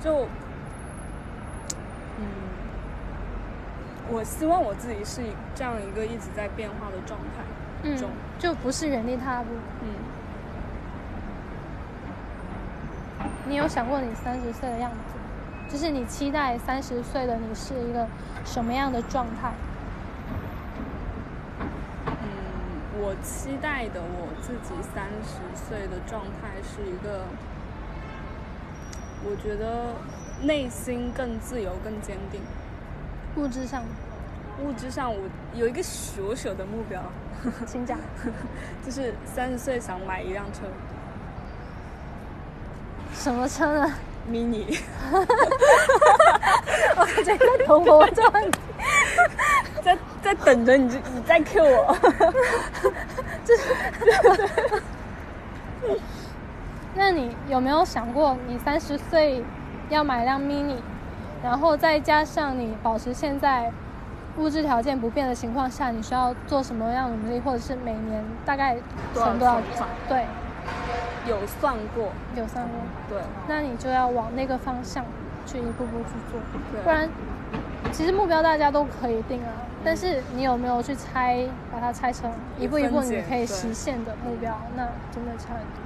[0.01, 0.27] 就，
[2.19, 2.27] 嗯，
[4.11, 5.23] 我希望我自己是
[5.55, 7.43] 这样一个一直在变化的状态
[7.85, 7.97] 嗯，，
[8.39, 9.47] 就不是原地踏步。
[9.81, 9.89] 嗯，
[13.49, 14.97] 你有想过你三十岁的样子？
[15.69, 18.07] 就是你期待三十岁的你是一个
[18.45, 19.53] 什么样的状态？
[22.07, 22.15] 嗯，
[23.01, 27.25] 我期待的我自己三十岁的状态是一个，
[29.25, 29.95] 我觉得
[30.47, 32.41] 内心更自由、更坚定。
[33.37, 33.83] 物质上，
[34.63, 35.21] 物质上，我
[35.55, 37.03] 有一个小小的目标，
[37.67, 37.99] 请讲。
[38.85, 40.67] 就是三十岁想买一辆车
[43.15, 43.93] 什么车呢
[44.31, 44.79] ？，mini。
[46.97, 48.61] 我觉得在等我问这问题。
[49.83, 51.97] 在在等着你就，你再 Q 我。
[56.95, 59.43] 那你有没有想过，你三十岁
[59.89, 60.77] 要买辆 mini，
[61.43, 63.73] 然后再加上你保持现在
[64.37, 68.77] 物质条件不变的情况下，你需要做什么样的努力，或者是每年大概
[69.15, 69.87] 存多少钱？
[70.09, 70.27] 对，
[71.29, 72.77] 有算过，有算过。
[73.09, 75.05] 对那你就要往那个方向
[75.47, 76.41] 去一步步去做，
[76.83, 77.09] 不然
[77.93, 79.53] 其实目标大家都可以定啊，
[79.85, 85.83] 但是你有没有去拆，把它拆成一步一步你可以实现的目标，那真的差很多。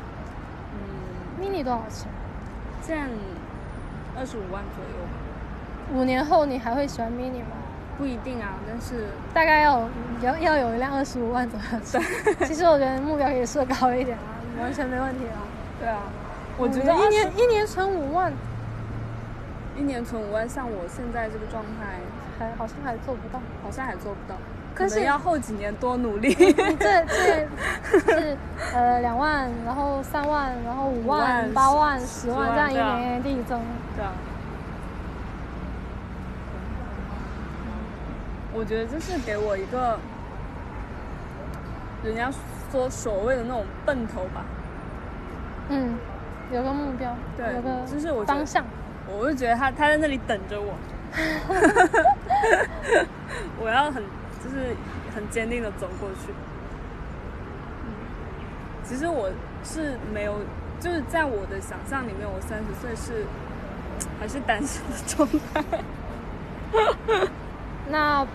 [0.73, 2.09] 嗯，mini 多少钱？
[2.83, 3.09] 现
[4.19, 7.57] 二十五万左右，五年后你还会喜欢 mini 吗？
[7.99, 9.89] 不一定啊，但是大概要
[10.23, 11.81] 要要有一辆二十五万左右
[12.39, 12.47] 的。
[12.47, 15.43] 其实我觉得目标可以设高一点啊，完全没问题啊。
[15.79, 16.03] 对啊，
[16.57, 18.33] 我觉得一年一年存五万，
[19.77, 21.99] 一年存五万，像我现在这个状态，
[22.39, 23.41] 还好像还做不到。
[23.63, 24.37] 好像还做不到，
[24.77, 26.29] 可是能要后几年多努力。
[26.39, 27.49] 你这这
[27.99, 28.37] 是
[28.73, 33.61] 呃两万，然后三万，然后五万、万八万、十十万，这样一年一年递增。
[33.97, 34.13] 对啊，
[38.55, 39.99] 我觉得这是给我一个
[42.05, 42.31] 人家
[42.71, 44.45] 说所谓的那种奔头吧，
[45.69, 45.97] 嗯，
[46.53, 48.65] 有个目标，对有个就是我方向。
[49.09, 50.75] 我就觉得他他在那里等着我，
[53.63, 54.03] 我要很
[54.43, 54.75] 就是
[55.15, 56.33] 很坚定的走过去。
[57.85, 57.87] 嗯，
[58.83, 59.31] 其实我
[59.63, 60.41] 是没有，
[60.81, 63.25] 就是在我的想象里面，我三十岁是
[64.19, 65.63] 还是单身的状态。
[67.89, 68.27] 那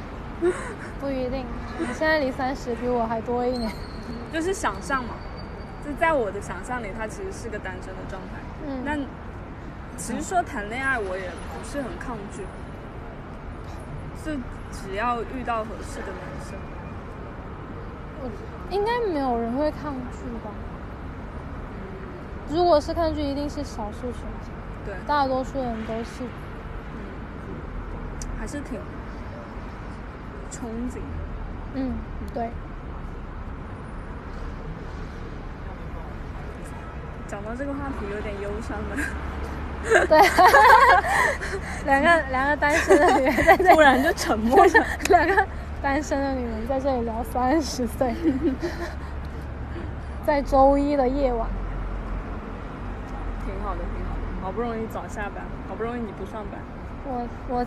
[1.02, 1.46] 不一定，
[1.80, 3.70] 你现在离三十比我还多一年。
[4.32, 5.16] 就是想象嘛，
[5.86, 8.40] 就在我的想象里，他其实是个单身的状态。
[8.68, 8.98] 嗯，那
[9.98, 12.44] 其实说谈恋爱，我也不是很抗拒，
[14.24, 14.36] 就
[14.72, 16.58] 只要遇到合适的男生。
[18.24, 18.30] 我
[18.70, 20.52] 应该没有人会抗拒吧？
[22.50, 24.52] 如果是抗拒，一定是少数群体，
[24.86, 26.24] 对，大多数人都是。
[28.40, 28.80] 还是挺
[30.50, 31.02] 憧憬的。
[31.76, 31.94] 嗯，
[32.34, 32.50] 对。
[37.32, 40.20] 讲到这个话题，有点忧伤了，对，
[41.88, 44.86] 两个两个单身的女人在这里，突然就沉默了。
[45.08, 45.48] 两个
[45.82, 48.54] 单身的女人在这里聊三十岁，嗯
[50.28, 51.48] 在周一的夜晚，
[53.46, 54.22] 挺好的，挺好的。
[54.42, 56.60] 好不容易早下班，好不容易你不上班。
[57.06, 57.66] 我我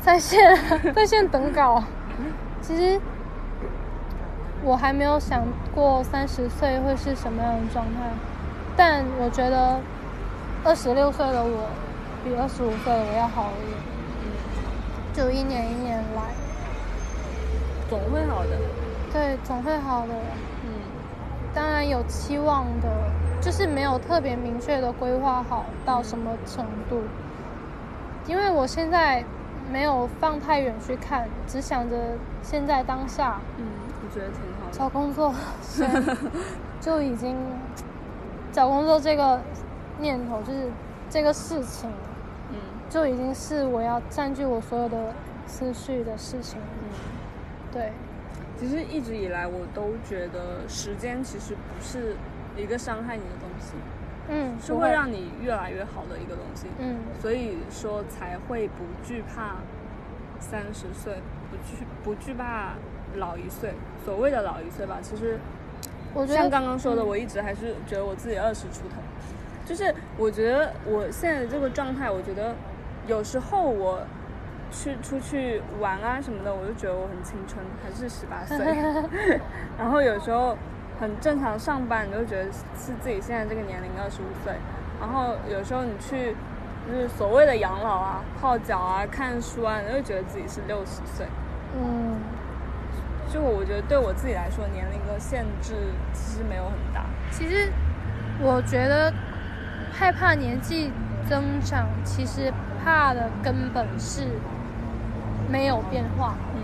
[0.00, 0.56] 在线
[0.94, 1.82] 在线等稿。
[2.62, 2.98] 其实
[4.64, 5.42] 我还没有想
[5.74, 8.00] 过三十岁会是什么样的状态，
[8.74, 9.78] 但我觉得
[10.64, 11.68] 二十六岁的我
[12.24, 13.78] 比二十五岁的我要好一点。
[15.12, 16.22] 就一年一年来，
[17.88, 18.50] 总会好的。
[19.12, 20.14] 对，总会好的。
[20.64, 20.70] 嗯，
[21.54, 22.88] 当然有期望的，
[23.40, 27.02] 就是没有特别明确的规划好到什么程度，
[28.26, 29.22] 因为我现在
[29.70, 31.96] 没有放太远去看，只想着
[32.42, 33.38] 现在当下。
[33.58, 33.83] 嗯，我
[34.14, 34.72] 觉得挺好的。
[34.72, 35.34] 找工作，
[36.80, 37.36] 就已经
[38.52, 39.40] 找工作这个
[39.98, 40.70] 念头，就是
[41.10, 41.90] 这个事情，
[42.50, 42.56] 嗯，
[42.88, 45.12] 就已经是我要占据我所有的
[45.46, 46.58] 思绪的事情。
[46.82, 46.88] 嗯，
[47.72, 47.92] 对。
[48.56, 52.14] 其实一直以来，我都觉得时间其实不是
[52.56, 53.74] 一个伤害你的东西，
[54.28, 59.56] 嗯，是会让你越来越好的一个东西，嗯，所以说才会不惧怕
[60.38, 62.74] 三十岁，不惧不惧怕
[63.16, 63.72] 老一岁。
[64.04, 65.38] 所谓的老一岁吧，其实
[66.12, 69.00] 我觉得像刚刚说的，我一直还是觉得我自己二十出头，
[69.64, 72.54] 就是我觉得我现在的这个状态，我觉得
[73.06, 74.00] 有时候我。
[74.72, 78.58] 去出去玩啊什么的，我就觉得我很青春，还是十八岁。
[79.78, 80.58] 然后有时候
[80.98, 84.52] 很正常上班，你就觉得是自己现在这个年龄二十五岁。
[84.98, 86.34] 然后有时候你去
[86.90, 91.24] 就是所谓的养老啊、泡脚啊、看书啊，你就觉得自己是六十岁。
[91.76, 92.16] 嗯，
[93.34, 95.74] 就我觉得对我自己来说，年龄的限制
[96.12, 97.04] 其实没有很大。
[97.32, 97.68] 其实
[98.40, 99.12] 我觉得
[99.92, 100.92] 害怕年纪
[101.28, 102.52] 增长，其实
[102.84, 104.28] 怕的根本是。
[105.46, 106.62] 没有变化，嗯，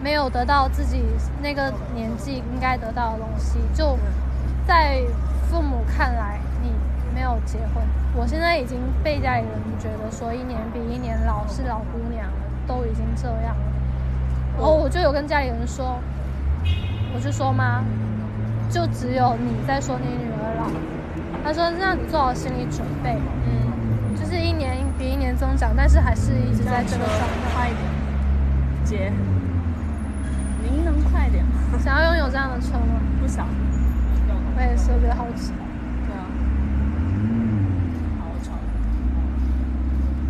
[0.00, 1.02] 没有得到自己
[1.42, 3.98] 那个年纪应该得到的东西，就
[4.64, 5.02] 在
[5.50, 6.70] 父母看来，你
[7.12, 7.82] 没有结婚。
[8.14, 13.72] 我现在已经被家里人觉得说一年比一年老，是老姑娘了，都已经这样了。
[14.58, 16.00] 然后我就有跟家里人说，
[17.14, 17.84] 我就说妈，
[18.68, 20.68] 就只有你在说你女儿老。
[21.44, 27.54] 他说让你做好心理准备，嗯，就是一年比一年增长，但是还是一直在这个状态。
[27.54, 27.82] 快一点。
[28.84, 29.12] 姐，
[30.62, 31.52] 您能快点吗？
[31.78, 33.00] 想要拥有这样的车吗？
[33.20, 33.46] 不想。
[34.56, 35.54] 我也是，我觉得好吵。
[36.04, 36.26] 对啊，
[38.18, 38.50] 好吵。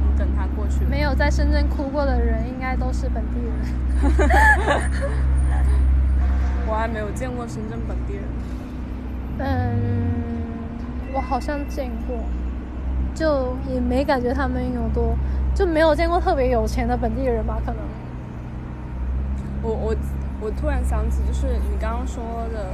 [0.02, 0.84] 你等他过去。
[0.84, 3.50] 没有在深圳哭过的人，应该都是本地人。
[6.66, 8.24] 我还没有见过深圳本地人。
[9.38, 9.78] 嗯，
[11.14, 12.18] 我好像见过，
[13.14, 15.16] 就也没感觉他们有多，
[15.54, 17.58] 就没有见过特别有钱的本地人吧？
[17.64, 17.80] 可能。
[19.62, 19.96] 我我
[20.40, 22.66] 我突然想起，就是你刚刚说的，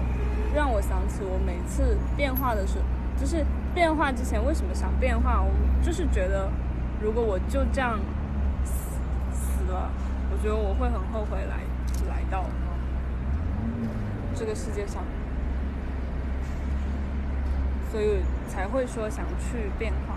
[0.55, 2.85] 让我想起我每次变化的时候，
[3.19, 5.43] 就是变化之前为什么想变化？
[5.43, 5.51] 我
[5.83, 6.51] 就是觉得，
[7.01, 7.99] 如果我就这样
[9.35, 9.91] 死了，
[10.31, 11.61] 我觉得我会很后悔来
[12.09, 12.45] 来到
[14.35, 15.03] 这个世界上，
[17.91, 20.17] 所以才会说想去变化。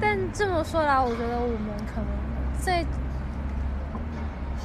[0.00, 2.08] 但这么说来，我觉得我们可能
[2.60, 2.84] 在。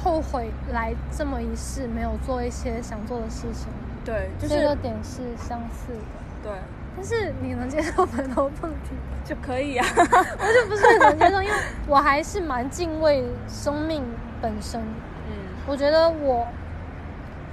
[0.02, 3.68] 后悔来这么一世，没有做一些想做的事情。
[4.04, 6.00] 对，就是这个点是相似的。
[6.42, 6.52] 对，
[6.96, 8.90] 但是你能接受坟头蹦迪
[9.24, 11.54] 就可以啊， 我就不是很能接受，因为
[11.86, 14.02] 我还是蛮敬畏生命
[14.40, 14.80] 本身。
[14.80, 15.34] 嗯，
[15.66, 16.46] 我觉得我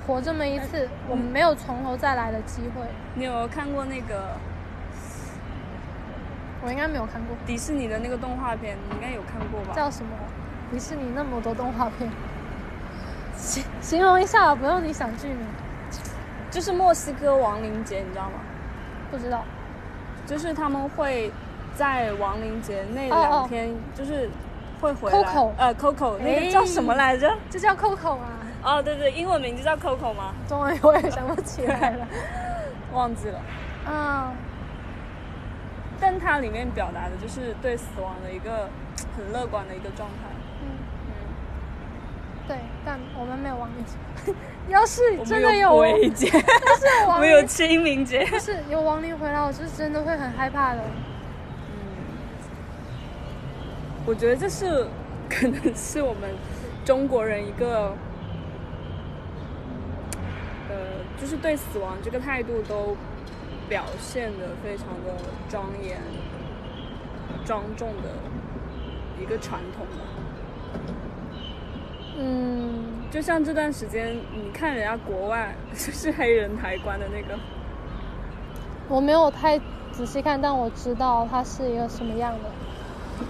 [0.06, 2.86] 活这么一次，我没有从头再来的机会。
[3.16, 4.36] 你有看过那个？
[6.64, 9.74] 我应该没有看过迪士尼的那个动画片，你应该有看过吧？
[9.76, 10.12] 叫什么？
[10.72, 12.08] 迪士尼那么多动画片。
[13.36, 15.40] 形形容一下，不用你想剧名，
[16.52, 18.34] 就是墨西哥亡灵节，你知道吗？
[19.12, 19.44] 不知道，
[20.26, 21.32] 就是他们会
[21.76, 24.30] 在亡灵节那两天，就是
[24.80, 25.18] 会回来。
[25.20, 27.32] Coco，呃，Coco，那个叫什么来着？
[27.50, 28.30] 就叫 Coco 啊。
[28.64, 30.34] 哦，对对，英文名就叫 Coco 吗？
[30.48, 32.08] 中文我也想不起来了，
[32.94, 33.40] 忘记了。
[33.88, 34.32] 嗯。
[36.00, 38.70] 但它里面表达的就是对死亡的一个
[39.16, 40.30] 很乐观的一个状态。
[40.64, 40.68] 嗯
[42.48, 44.34] 对，但我们没有亡灵节。
[44.70, 46.30] 要是真的有鬼节
[47.08, 48.26] 我们有清明节。
[48.40, 50.82] 是有亡灵回来，我是真的会很害怕的。
[51.70, 51.76] 嗯，
[54.06, 54.88] 我觉得这是
[55.30, 56.30] 可能是我们
[56.86, 57.96] 中国人一个，
[60.70, 60.76] 呃，
[61.20, 62.96] 就是对死亡这个态度都
[63.68, 66.00] 表现的非常的庄严、
[67.46, 68.10] 庄重的
[69.22, 70.06] 一个传统吧。
[72.24, 77.40] 嗯，就像这段时间，你看人家国外 就是黑人抬棺的那个，
[78.88, 79.60] 我没有太
[79.92, 82.40] 仔细看，但我知道它是一个什么样的。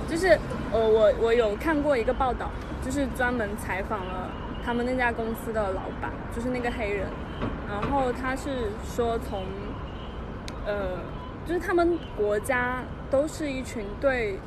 [0.09, 0.37] 就是
[0.73, 2.49] 呃，我我有看过一个报道，
[2.83, 4.29] 就是专门采访了
[4.63, 7.07] 他们那家公司的老板，就是那个黑人，
[7.69, 8.49] 然后他是
[8.83, 9.45] 说从
[10.65, 10.99] 呃，
[11.45, 14.37] 就是他们国家都是一群对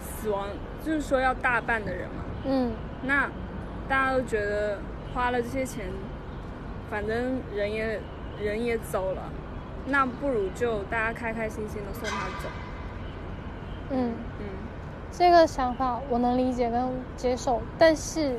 [0.00, 0.48] 死亡
[0.84, 2.72] 就是说要大办的人嘛，嗯。
[3.02, 3.26] 那
[3.90, 4.78] 大家都觉得
[5.12, 5.84] 花了这些钱，
[6.88, 8.00] 反正人也
[8.40, 9.22] 人也走了，
[9.86, 12.48] 那不如就大家开开心心的送他走，
[13.90, 14.46] 嗯，嗯。
[15.10, 18.38] 这个想法我能理解跟接受，但是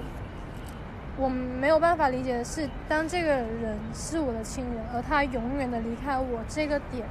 [1.18, 7.06] 我没有办法理解的是，当这个人是我的亲人，而他永远的离开我这个点，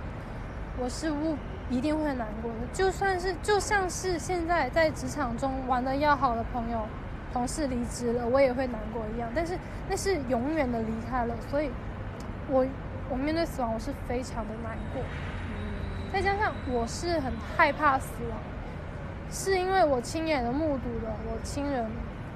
[0.78, 1.36] 我是不
[1.68, 2.56] 一定会难过的。
[2.72, 6.86] 就算是就像是现在在职场中玩的要好的朋友、
[7.32, 9.28] 同事离职了，我也会难过一样。
[9.34, 9.56] 但是
[9.88, 11.70] 那是永远的离开了，所以
[12.48, 12.66] 我
[13.08, 15.02] 我面对死亡我是非常的难过。
[16.12, 18.38] 再加上我是很害怕死亡，
[19.30, 21.86] 是因为我亲眼的目睹了我亲人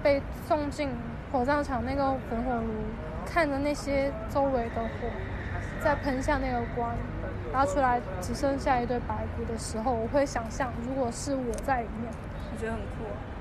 [0.03, 0.91] 被送进
[1.33, 2.71] 火葬场那个焚火炉，
[3.27, 5.09] 看着那些周围的火
[5.83, 6.95] 在喷向那个光，
[7.53, 12.13] 拉出来只剩下一堆白骨的时候，我会想象，如果是我在里面，
[12.53, 13.34] 我觉得很酷啊。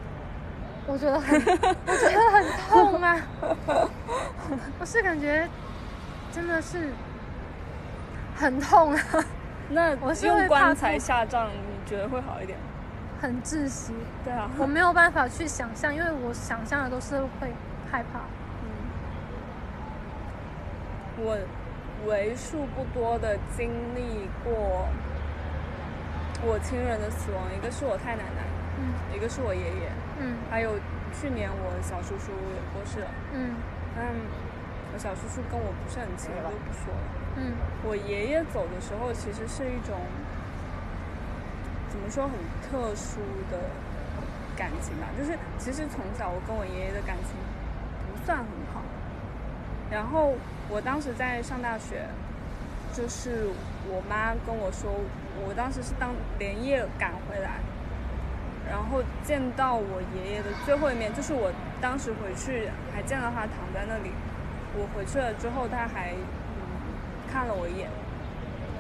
[0.86, 3.18] 我觉得很，我觉得很痛啊！
[4.80, 5.48] 我是感觉
[6.32, 6.90] 真的是
[8.36, 9.02] 很痛啊，
[9.70, 12.58] 那我是用棺材下葬，你觉得会好一点？
[13.22, 13.94] 很窒息。
[14.26, 17.54] 对啊，我没有办法去想象，因为我想象的都是会
[17.90, 18.20] 害怕。
[18.20, 18.26] 嗯
[21.16, 21.38] 我
[22.08, 24.88] 为数不多的经历过
[26.44, 28.42] 我亲人的死亡，一个是我太奶奶，
[28.80, 29.92] 嗯一个是我爷爷，
[30.24, 30.80] 嗯还有
[31.12, 33.12] 去年我小叔叔也过世了。
[33.34, 33.54] 嗯
[33.96, 34.08] 但
[34.94, 37.04] 我小叔叔跟我不是很亲，我就不说了。
[37.36, 37.54] 嗯
[37.84, 40.00] 我爷爷走的时候，其实是一种
[41.90, 43.20] 怎么说很特殊
[43.52, 43.60] 的
[44.56, 47.36] 感情吧，就是其实从小我跟我爷爷的感情
[48.10, 48.82] 不算很好。
[49.92, 50.34] 然后
[50.70, 52.08] 我当时在上大学，
[52.94, 53.46] 就是
[53.88, 54.90] 我妈跟我说，
[55.46, 57.60] 我当时是当连夜赶回来，
[58.70, 61.52] 然后见到我爷爷的最后一面，就是我
[61.82, 64.12] 当时回去还见到他躺在那里。
[64.76, 66.62] 我回去了之后，他还嗯
[67.32, 67.90] 看了我一眼，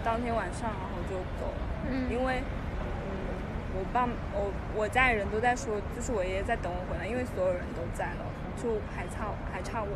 [0.03, 1.61] 当天晚上然后就走了，
[1.91, 2.41] 嗯因为
[2.79, 2.83] 嗯
[3.77, 8.25] 我爸我我家里人都在说，就是我爷爷在等我回来，因为所有人都在了，
[8.57, 9.89] 就还差还差我。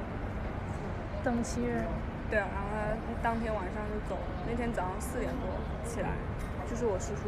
[1.24, 1.84] 等其人。
[2.30, 4.28] 对啊，然后他当天晚上就走了。
[4.46, 5.48] 那天早上四点多
[5.88, 6.10] 起来，
[6.70, 7.24] 就是我叔叔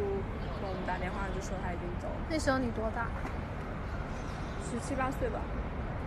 [0.59, 3.07] 给我们打电话就说他已经走了，那时候你多大？
[4.69, 5.39] 十七八岁吧，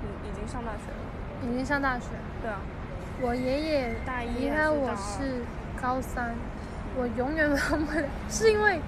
[0.05, 1.03] 已已经上大学了。
[1.43, 2.11] 已经上大学。
[2.41, 2.61] 对啊，
[3.21, 5.43] 我爷爷大一离开我是
[5.81, 6.35] 高三，
[6.97, 8.79] 我永远 忘不了，是因为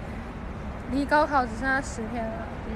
[0.92, 2.47] 离高考只剩下十天了。
[2.68, 2.74] 嗯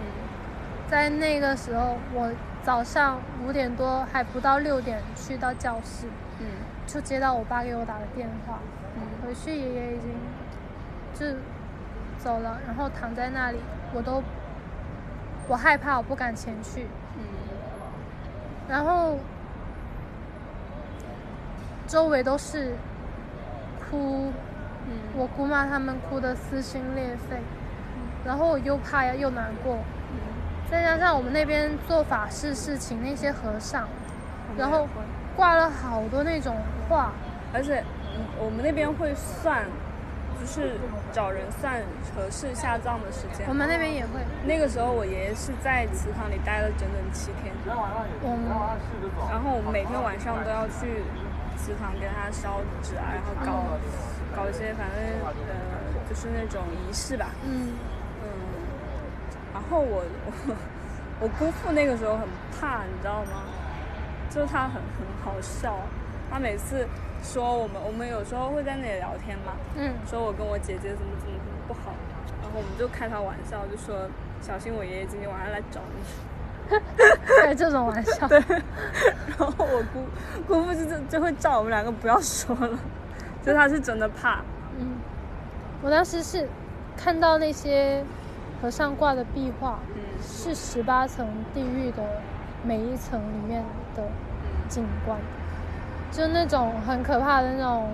[0.88, 2.32] 在那个时候，我
[2.64, 6.06] 早上五点多还不到六点去到教室，
[6.40, 6.46] 嗯
[6.86, 8.58] 就接到我爸给我打的电话，
[8.96, 10.10] 嗯回去爷爷已经
[11.14, 11.38] 就
[12.18, 13.58] 走了，然后躺在那里，
[13.94, 14.22] 我都
[15.48, 17.22] 我害怕，我不敢前去，嗯。
[18.68, 19.18] 然后
[21.86, 22.74] 周围都是
[23.90, 24.32] 哭，
[24.86, 28.02] 嗯我姑妈他们哭的撕心裂肺，嗯。
[28.26, 29.76] 然后我又怕呀又难过，
[30.10, 33.88] 嗯，再加上我们那边做法事是请那些和尚，
[34.58, 34.86] 然后
[35.34, 36.56] 挂了好多那种
[36.88, 37.12] 画，
[37.54, 37.80] 而且
[38.14, 39.64] 嗯我们那边会算，
[40.41, 40.78] 就是
[41.12, 41.82] 找人算
[42.14, 43.47] 合适下葬的时间。
[43.49, 43.55] 我。
[43.55, 51.03] 们那边也会，那个时候我爷爷是在祠堂里待了整整七天，然后我们每天晚上都要去
[51.57, 55.34] 祠堂给他烧纸啊，然后搞搞一些反正呃
[56.09, 57.74] 就是那种仪式吧，嗯。
[58.22, 58.26] 嗯，
[59.53, 60.55] 然后我我
[61.20, 62.28] 我姑父那个时候很
[62.59, 63.43] 怕，你知道吗？
[64.30, 65.74] 就是他很很好笑，
[66.30, 66.86] 他每次
[67.22, 69.94] 说我们我们有时候会在那里聊天嘛，嗯。
[70.06, 71.92] 说我跟我姐姐怎么怎么怎么不好，
[72.42, 74.08] 然后我们就开他玩笑，就说
[74.40, 76.02] 小心我爷爷今天晚上来找你。
[77.40, 78.38] 开这种玩笑， 对，
[79.26, 80.04] 然后我姑
[80.46, 82.78] 姑父就就就会叫我们两个不要说了，
[83.42, 84.42] 就他是真的怕。
[84.78, 84.98] 嗯，
[85.82, 86.46] 我当时是
[86.96, 88.04] 看到那些
[88.60, 90.02] 和尚挂的壁画，嗯。
[90.20, 92.02] 是十八层地狱的
[92.64, 93.64] 每一层里面
[93.94, 94.02] 的
[94.68, 95.16] 景观，
[96.11, 97.92] 就那种很可怕的那种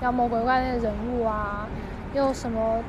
[0.00, 1.66] 妖魔鬼怪的人物啊，
[2.14, 2.82] 又什么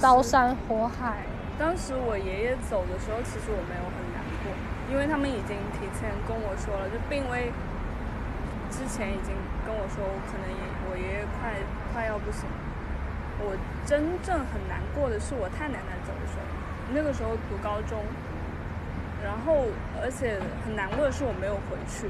[0.00, 1.24] 刀山火海，
[1.58, 4.52] 当时我爷爷走的时候，其实我没有很难过，
[4.92, 7.52] 因为他们已经提前跟我说了，就病危
[8.70, 9.34] 之前已经
[9.66, 11.54] 跟我说，我可能也我爷爷快
[11.92, 12.44] 快要不行。
[12.44, 12.56] 了，
[13.40, 16.44] 我真正很难过的是我太奶奶走的时候，
[16.94, 17.98] 那个时候读高中，
[19.24, 19.66] 然后
[20.00, 22.08] 而且很难过的是我没有回去，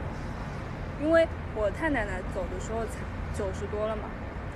[1.02, 3.00] 因为我太奶奶走的时候才
[3.34, 4.04] 九十多了嘛，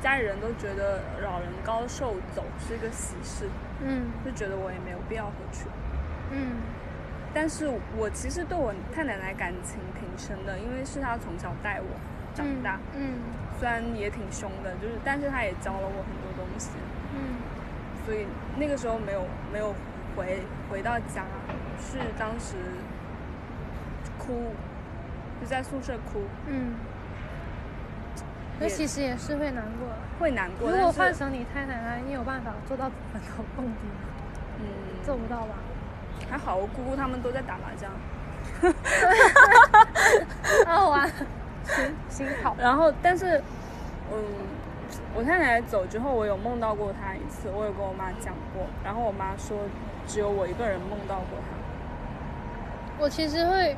[0.01, 3.49] 家里人都觉得老人高寿走是一个喜事，
[3.84, 4.07] 嗯。
[4.24, 5.66] 就觉得我也没有必要回去。
[6.30, 6.57] 嗯。
[7.32, 11.86] 但是我其实对我太奶奶感情挺深的，因为是她从小带我
[12.34, 13.20] 长大，嗯
[13.59, 16.70] 虽然也挺凶的，就是但是她也教了我很多东西，
[17.14, 17.36] 嗯。
[18.07, 18.26] 所以
[18.57, 19.74] 那个时候没有没有
[20.16, 21.22] 回回到家，
[21.78, 22.57] 是当时
[24.18, 24.55] 哭，
[25.41, 26.74] 就在宿舍哭，嗯，
[28.59, 29.95] 那其实也是会难过的。
[30.18, 33.95] 会难过，如果换成你太奶奶，你有办法做到坟头蹦迪吗？
[34.59, 34.64] 嗯
[35.05, 35.55] 做不到吧？
[36.30, 37.91] 还好，我姑姑他们都在打麻将，
[40.66, 41.11] 好玩
[41.64, 42.55] 行行 好。
[42.59, 43.38] 然后但是
[44.12, 44.22] 嗯。
[45.14, 49.57] 我太奶奶走之后，我有梦到过她一次，我有跟我妈讲过，然后我妈说
[50.07, 51.47] 只有我一个人梦到过她。
[52.99, 53.76] 我其实会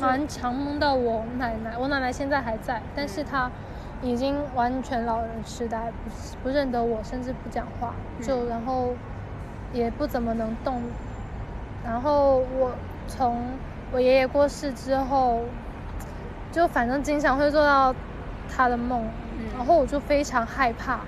[0.00, 3.50] 蛮常梦到我奶奶，我奶奶现在还在，但是她
[4.02, 6.10] 已经完全老人痴呆，不
[6.44, 8.94] 不认得我，甚至不讲话，就然后
[9.72, 10.82] 也不怎么能动。
[11.84, 12.72] 然后我
[13.06, 13.44] 从
[13.90, 15.42] 我爷爷过世之后，
[16.52, 17.94] 就反正经常会做到
[18.48, 19.04] 他的梦，
[19.56, 21.00] 然后我就非常害怕。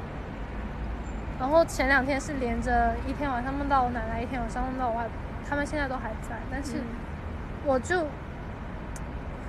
[1.38, 5.10] 然后前两天是连着一天晚上梦到我奶奶，一天晚上梦到我外婆，
[5.48, 6.82] 他们现在都还在，但是
[7.64, 8.04] 我就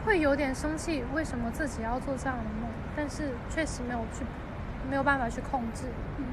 [0.05, 2.69] 会有点生气，为什么自己要做这样的梦？
[2.95, 4.25] 但是确实没有去，
[4.89, 5.83] 没有办法去控制。
[6.17, 6.25] 嗯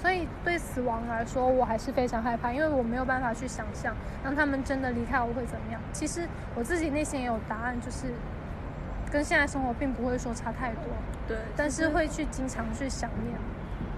[0.00, 3.92] 所以对死亡来说，我还是非常害怕，因为我没有办法去想象，
[4.22, 5.80] 当他们真的离开我会怎么样。
[5.92, 8.14] 其实我自己内心也有答案，就是
[9.10, 10.84] 跟现在生活并不会说差太多，
[11.26, 13.34] 对，但是会去经常去想念。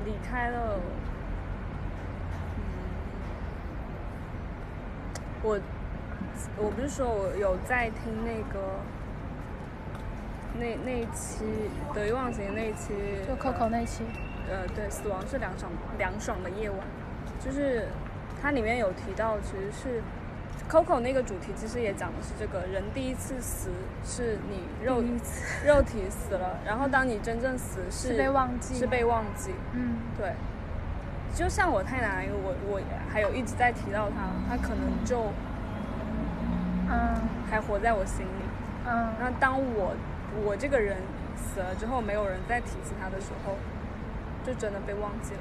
[0.06, 0.80] 离开了，
[2.56, 2.62] 嗯，
[5.42, 5.60] 我
[6.56, 8.80] 我不是说我有在听那个
[10.58, 11.44] 那那一期
[11.94, 12.92] 得意忘形那一期，
[13.26, 14.02] 就 Coco 那一期，
[14.50, 16.78] 呃，对，死亡是凉爽凉爽的夜晚，
[17.38, 17.86] 就是
[18.42, 20.02] 它里面有提到，其实是
[20.68, 23.70] Coco 那个主题，其实也讲的是这个人第一次死
[24.04, 25.02] 是你肉
[25.64, 29.96] 肉体死了，然后当你真正死是是被忘记是被忘记，嗯。
[30.18, 30.32] 对。
[31.32, 35.32] 就像我太奶奶，我我还有一直在提到他，他可能就
[36.88, 37.14] 嗯。
[37.48, 38.42] 还活在我心里。
[38.86, 39.12] 嗯。
[39.20, 39.94] 那当我
[40.44, 40.96] 我这个人
[41.36, 43.56] 死了之后，没有人再提起他的时候，
[44.46, 45.40] 就真的被忘记了，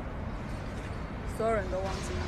[1.38, 2.20] 所有人都忘记了。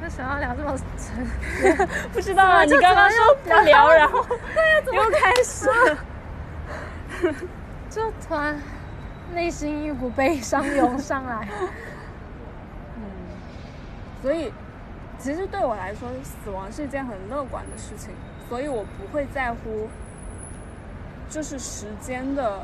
[0.00, 1.88] 为什么要聊这么沉？
[2.14, 4.24] 不知道啊，你刚刚说不聊， 然后
[4.92, 5.98] 又开始了。
[7.90, 8.58] 就突然
[9.34, 11.48] 内心一股悲伤涌上来。
[12.96, 13.02] 嗯，
[14.22, 14.52] 所以
[15.18, 18.10] 其实对我来说，死亡是一件很乐观的事情，
[18.48, 19.88] 所以我不会在乎，
[21.28, 22.62] 就是时间的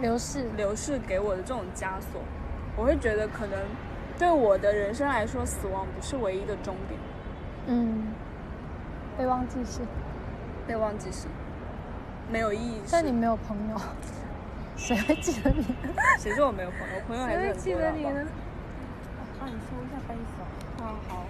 [0.00, 2.22] 流逝，流逝给我的这种枷锁，
[2.76, 3.58] 我会觉得可能
[4.18, 6.98] 对我的人生来说，死亡不是唯一的终点，
[7.66, 8.06] 嗯，
[9.18, 9.80] 被忘记是，
[10.66, 11.26] 被忘记是
[12.30, 12.80] 没有意义。
[12.90, 13.76] 但你没有朋友，
[14.76, 15.62] 谁会记得你？
[16.18, 17.00] 谁说我没有朋友？
[17.06, 18.26] 朋友还是很谁会记得你呢？
[19.38, 20.84] 帮你收一下杯手。
[20.84, 21.24] 啊，好，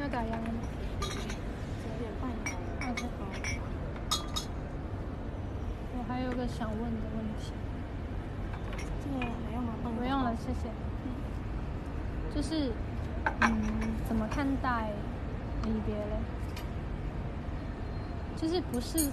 [0.00, 0.60] 要打烊了吗
[1.02, 1.06] 九
[1.98, 2.56] 点半以后。
[2.90, 3.04] ？OK，
[5.98, 6.86] 我还有个想问的
[7.16, 7.52] 问题，
[9.04, 9.74] 这个没用吗？
[9.84, 10.70] 帮你不用了，谢谢。
[12.34, 12.72] 就是，
[13.42, 13.50] 嗯，
[14.08, 14.90] 怎么看待
[15.64, 16.16] 离别嘞？
[18.36, 19.10] 就是不是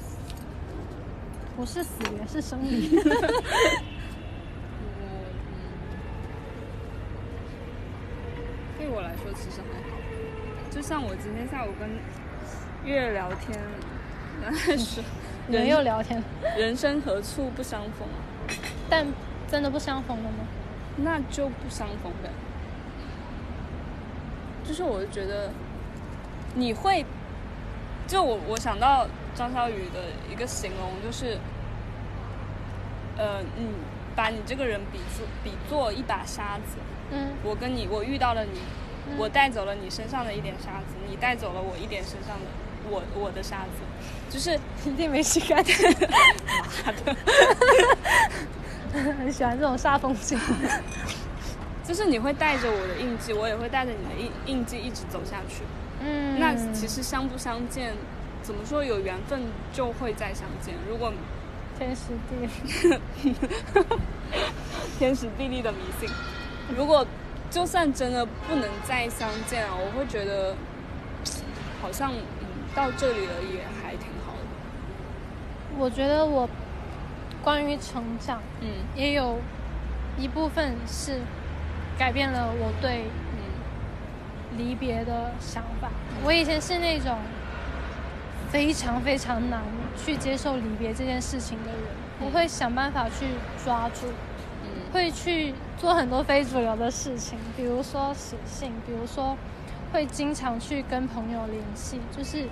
[1.58, 2.88] 不是死别，是生离。
[8.78, 9.97] 对我来说其实还好，
[10.78, 11.90] 就像我今天下午跟
[12.86, 13.60] 月聊天，
[14.44, 15.04] 然后 说
[15.50, 16.22] 人又聊天，
[16.56, 18.22] 人生何处不相逢啊，
[18.88, 19.08] 但
[19.50, 20.46] 真的不相逢了吗？
[20.98, 22.30] 那就不相逢呗。
[24.64, 25.50] 就是我就觉得
[26.54, 27.04] 你会，
[28.06, 31.40] 就我我想到张小雨的一个形容就是，
[33.18, 33.66] 呃，你
[34.16, 36.78] 把你这个人比作比作一把沙子，
[37.10, 38.87] 嗯我跟你，我遇到了你，嗯
[39.18, 42.46] 我带走了你身上的一点沙子，你带走了我一点身上的
[42.90, 43.82] 我我的沙子，
[44.30, 45.76] 就是一定没事干净。
[46.86, 47.16] 妈的，
[49.14, 50.40] 很喜欢这种煞风景。
[51.84, 55.64] 就是你会带着我的印记，我也会带着你的印印记一直走下去。
[56.02, 57.94] 嗯那其实相不相见，
[58.44, 59.42] 怎么说有缘分
[59.72, 60.76] 就会再相见。
[60.90, 61.14] 如果
[61.80, 62.46] 天时地
[63.24, 63.36] 利，
[65.00, 66.10] 天时地利的迷信，
[66.76, 67.08] 如果
[67.50, 70.56] 就算真的不能再相见啊，我会觉得
[71.82, 72.46] 好像嗯
[72.76, 75.80] 到这里了也还挺好的。
[75.80, 76.48] 我觉得我
[77.44, 79.40] 关于成长嗯也有
[80.18, 81.22] 一部分是
[81.98, 85.90] 改变了我对嗯离别的想法。
[86.24, 87.18] 我以前是那种
[88.50, 89.62] 非常非常难
[89.96, 91.82] 去接受离别这件事情的人，
[92.20, 93.26] 我会想办法去
[93.64, 94.08] 抓住，
[94.64, 99.38] 嗯会去做很多非主流的事情，比如说写信，比如说
[99.94, 102.48] 会经常去跟朋友联系，就是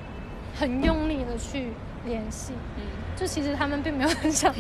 [0.58, 1.72] 很用力的去
[2.06, 2.54] 联系。
[2.78, 2.84] 嗯
[3.18, 4.54] 就其实他们并没有很想，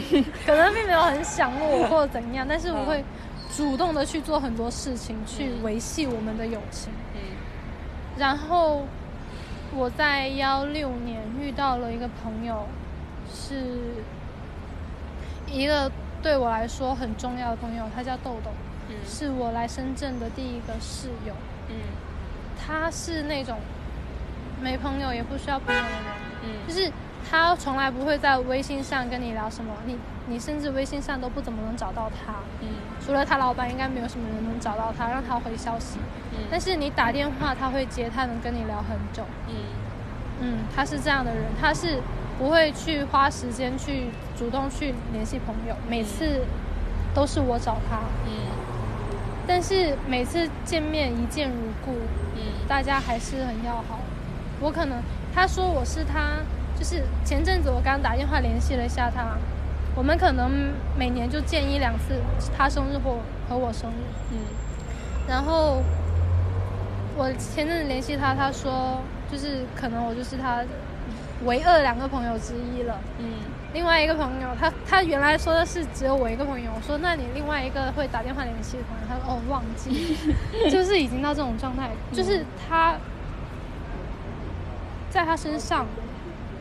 [0.45, 3.03] 可能并没有很想我 或者怎样，但是我会
[3.53, 6.91] 主动的去做很多事情，去嗯维系我们的友情。
[7.15, 7.19] 嗯
[8.17, 8.87] 然后
[9.75, 12.65] 我在幺六年遇到了一个朋友，
[13.29, 13.65] 是
[15.51, 15.91] 一个
[16.25, 18.49] 对我来说很重要的朋友，他叫豆豆，
[18.89, 21.35] 嗯是我来深圳的第一个室友。
[21.69, 21.75] 嗯
[22.57, 23.59] 他是那种
[24.59, 26.03] 没朋友也不需要朋友的人，
[26.45, 26.91] 嗯就是
[27.29, 29.95] 他从来不会在微信上跟你聊什么，你
[30.25, 32.69] 你甚至微信上都不怎么能找到他，嗯
[33.05, 35.99] 除了他老板，应该没有什么人能找到他，让他回消息。
[36.31, 39.23] 嗯但是你打电话他会接，他能跟你聊很久。
[39.47, 39.53] 嗯
[40.41, 42.01] 嗯，他是这样的人，他是
[42.37, 44.07] 不会去花时间去
[44.37, 46.41] 主动去联系朋友，每次
[47.13, 48.31] 都是我找他，嗯。
[49.47, 51.55] 但是每次见面一见如
[51.85, 51.93] 故，
[52.35, 52.41] 嗯。
[52.67, 53.99] 大家还是很要好。
[54.59, 55.01] 我可能
[55.33, 56.37] 他说我是他，
[56.77, 59.37] 就是前阵子我刚打电话联系了一下他，
[59.95, 62.19] 我们可能每年就见一两次，
[62.57, 64.03] 他生日或和我生日。
[64.31, 64.37] 嗯。
[65.27, 65.81] 然后
[67.15, 68.99] 我前阵子联系他，他说
[69.31, 70.63] 就是可能我就是他
[71.45, 72.99] 唯二两个朋友之一了。
[73.19, 73.25] 嗯
[73.73, 80.15] 另外一个朋友，他他原来说的是只有我一个朋友，我说那你另外一个会打电话联系的朋友，他说哦忘记，
[80.71, 82.95] 就是已经到这种状态，就是他
[85.09, 85.85] 在他身上，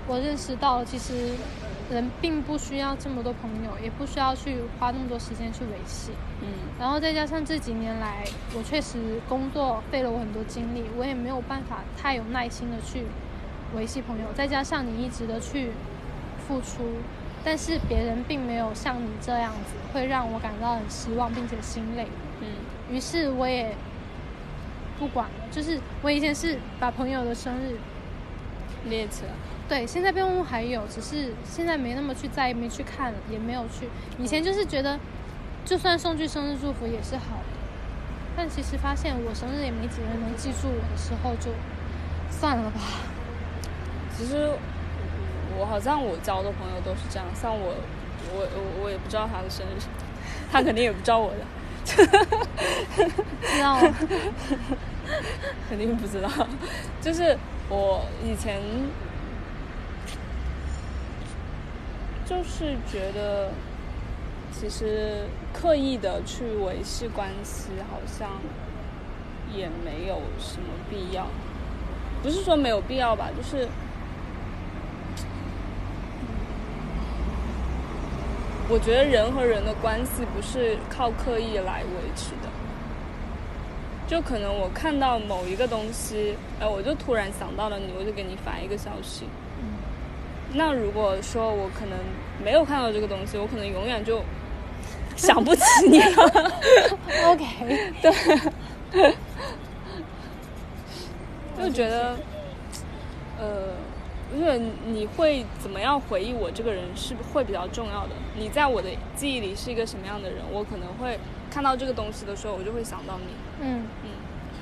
[0.09, 1.35] 我认识到其实
[1.89, 6.11] 人并不需要这么多朋友，也不需要去花那么多时间去维系。
[6.43, 6.49] 嗯
[6.80, 8.24] 然后再加上这几年来，
[8.57, 13.05] 我确实工作费了我很多精力，我也没有办法太有耐心的去
[13.75, 14.33] 维系朋友。
[14.35, 15.72] 再加上你一直的去
[16.47, 16.91] 付出，
[17.45, 22.07] 但是别人并没有像你这样子，会让我感到很失望，并且心累。
[22.41, 22.47] 嗯
[22.91, 23.75] 于是我也
[24.99, 27.79] 不管了，就是我以前是把朋友的生日，
[28.89, 29.31] 列起来。
[29.66, 33.89] 对，现在备忘录还有，只是现在没那么去在意，没去看，也没有去。
[34.18, 35.01] 以前就是觉得，
[35.64, 37.57] 就算送句生日祝福也是好的，
[38.37, 41.51] 但其实发现我生日也没几个人能记住我的时候，就
[42.31, 42.81] 算了吧。
[44.17, 44.51] 其实
[45.59, 47.75] 我好像我交的朋友都是这样，像我，
[48.33, 49.83] 我我我也不知道他的生日，
[50.51, 51.39] 他肯定也不知道我的，
[51.85, 53.95] 知道吗？
[55.69, 56.31] 肯定不知道。
[57.01, 57.37] 就是
[57.69, 58.61] 我以前
[62.25, 63.51] 就是觉得，
[64.53, 68.31] 其实刻意的去维系关系，好像
[69.53, 71.27] 也没有什么必要。
[72.23, 73.69] 不是说没有必要吧，就是
[78.69, 82.49] 我觉得人和人的关系不是靠刻意来维持的。
[84.07, 89.27] 就可能我看到某一个东西，哎，我就突然想到了你，我就给你发一个消息。
[90.53, 91.99] 那如果说我可能
[92.45, 94.23] 没有看到这个东西，我可能永远就
[95.17, 96.53] 想不起你了。
[97.27, 99.15] OK，对
[101.59, 102.17] 就觉得，
[103.41, 103.73] 呃，
[104.37, 108.11] 因为你会怎么样回忆我这个人是会比较重要的。
[108.37, 111.18] 你在我的记忆里是一个什么样的人，我可能会
[111.51, 113.26] 看到这个东西的时候，我就会想到你。
[113.61, 114.11] 嗯，嗯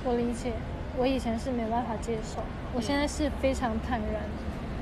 [0.05, 0.53] 我理解。
[0.99, 2.43] 我以前是没办法接受，
[2.75, 4.23] 我现在是非常坦然，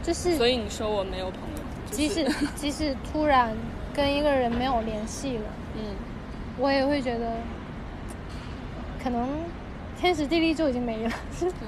[0.03, 3.57] 就是所以你说我没有朋友，就是、即使 即使突然
[3.95, 5.45] 跟一个人没有联系了。
[5.77, 5.95] 嗯
[6.59, 7.37] 我也会觉得，
[9.01, 9.29] 可能
[9.97, 11.13] 天时地利就已经没了，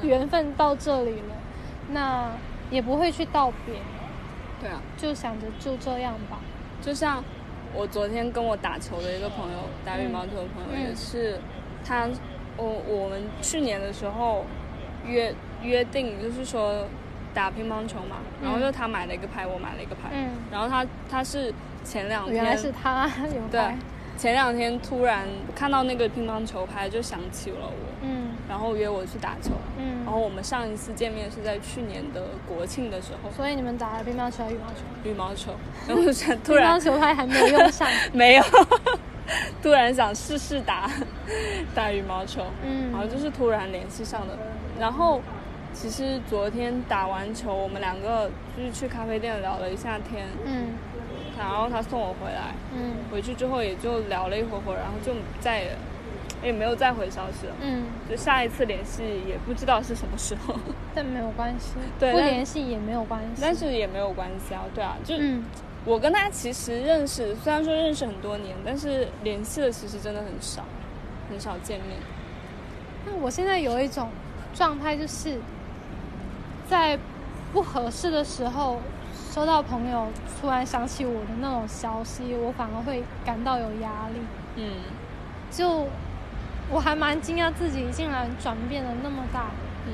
[0.03, 1.37] 缘分到这里了，
[1.93, 2.33] 那
[2.73, 3.75] 也不会去道别，
[4.61, 6.41] 对啊，就想着就这样吧。
[6.81, 7.23] 就像
[7.75, 10.89] 我昨天跟我打球的一个朋友，打羽毛球的朋友嗯。
[10.89, 11.39] 也是，
[11.85, 12.09] 他
[12.57, 14.47] 我我们去年的时候
[15.07, 16.87] 约约定，就是说
[17.35, 21.53] 打乒乓球嘛，然后就他买了一个拍，我买了一个拍，嗯，然后他他是
[21.85, 23.07] 前两天原来是他
[23.37, 23.61] 有对，
[24.16, 28.31] 前两天突然看到那个乒乓球拍，就想起了我，嗯。
[28.49, 29.51] 然后约我去打球。
[29.79, 29.85] 嗯。
[29.91, 34.83] 然后我们上一次见面是在去年的国庆的时候，所以你们打了乒乓球还是羽毛球？
[35.05, 35.53] 羽毛球，
[35.89, 37.89] 然后就突乒然乓球拍还没有用上。
[38.13, 38.45] 没有，
[39.63, 40.91] 突然想试试打
[41.75, 42.91] 打羽毛球，嗯。
[42.93, 44.37] 然后就是突然联系上的。
[44.79, 45.21] 然后
[45.73, 50.69] 其实昨天打完球，我们两个就是去咖啡店聊了一下天，嗯。
[51.39, 52.97] 然后他送我回来，嗯。
[53.11, 55.77] 回去之后也就聊了一会儿会儿，然后就再也
[56.43, 57.55] 也没有再回消息了。
[57.61, 60.55] 嗯，就下一次联系也不知道是什么时候，
[60.95, 63.40] 但没有关系， 对不联系也没有关系。
[63.40, 64.62] 但是也没有关系啊。
[64.74, 65.45] 对啊，就嗯
[65.84, 70.62] 我跟他其实认识，虽然说认识很多年，但是联系的其实真的很少，
[71.28, 71.99] 很少见面。
[73.05, 74.09] 那我现在有一种
[74.55, 75.40] 状态，就是
[76.68, 76.97] 在
[77.53, 78.78] 不合适的时候
[79.32, 80.07] 收到朋友
[80.40, 84.20] 突然想起我的那种消息，我反而会感到有压力。
[84.55, 84.76] 嗯，
[85.51, 85.88] 就
[86.71, 89.51] 我还蛮惊讶自己竟然转变了那么大。
[89.87, 89.93] 嗯，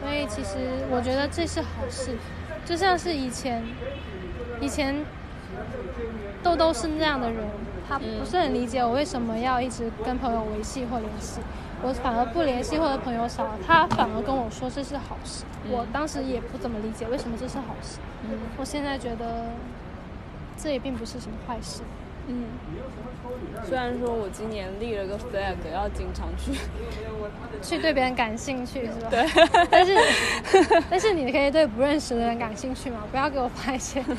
[0.00, 2.16] 所以其实我觉得这是好事，
[2.64, 3.62] 就像是以前，
[4.60, 5.04] 以前
[6.42, 7.44] 豆豆是那样的人，
[7.88, 11.40] 他不是很理解我为什么要一直跟朋友维系或联系，
[11.82, 19.46] 我反而不联系或者朋友少了，他反而跟我说这是好事，我当时也不怎么理解为什么这是好事，嗯我现在觉得
[20.56, 21.80] 这也并不是什么坏事。
[22.26, 22.44] 嗯，
[23.64, 26.52] 虽然说我今年立了个 flag，要经常去，
[27.62, 29.08] 去对别人感兴趣是吧？
[29.10, 29.26] 对，
[29.70, 29.96] 但是
[30.90, 34.04] 但是你可以对不认识的人感兴趣嘛，不要给我发一些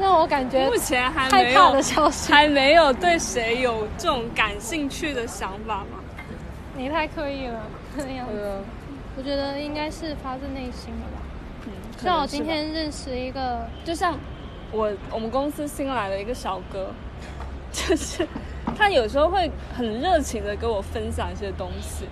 [0.00, 2.32] 让我感觉目前还害没有怕的消息。
[2.32, 6.00] 还没有对谁有这种感兴趣的想法吗。
[6.76, 7.60] 你太刻意了，
[7.96, 8.32] 那样子。
[8.40, 8.60] 呃，
[9.16, 11.22] 我觉得应该是发自内心的吧。
[11.66, 11.72] 嗯，
[12.02, 14.18] 像我今天认识一个，就像
[14.72, 16.90] 我我们公司新来的一个小哥，
[17.70, 18.26] 就是
[18.76, 22.06] 他有时候会很热情的跟我分享一些东西，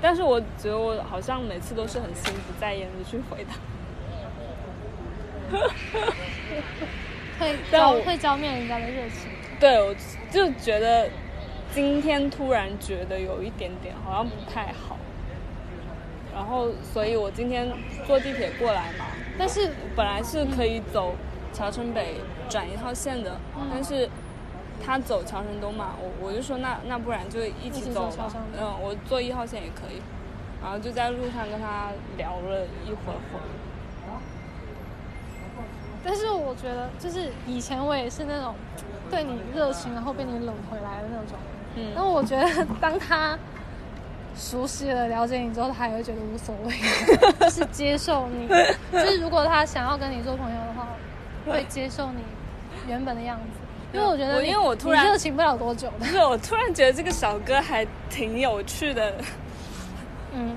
[0.00, 3.54] 但是我觉得我好像每次都是很心不在焉的去回答。
[7.42, 9.30] 会会浇灭人家的热情。
[9.58, 9.94] 对，我
[10.30, 11.08] 就觉得
[11.72, 14.96] 今天突然觉得有一点点好像不太好，
[16.34, 17.70] 然后所以我今天
[18.06, 19.06] 坐地铁过来嘛，
[19.38, 21.14] 但是本来是可以走
[21.52, 22.16] 桥城北
[22.48, 24.08] 转一号线的，嗯但是
[24.84, 30.00] 他走桥城东嘛，我我就说那那不然就一一起起走吧走桥城，东嗯，我坐一号线也可以，
[30.60, 33.46] 然后就在路上跟他聊了一会儿会儿，
[36.04, 38.54] 但是我觉得，就是以前我也是那种
[39.10, 41.38] 对你热情，然后被你冷回来的那种。
[41.74, 43.38] 嗯但我觉得当他
[44.36, 46.74] 熟悉了、了解你之后，他也会觉得无所谓，
[47.40, 48.46] 就是接受你。
[48.92, 50.86] 就是如果他想要跟你做朋友的话，
[51.46, 52.22] 会接受你
[52.86, 53.44] 原本的样子。
[53.94, 55.98] 因为我觉得，我因为我突然热情不了多久的。
[56.00, 59.14] 不是，我突然觉得这个小哥还挺有趣的，
[60.34, 60.56] 嗯，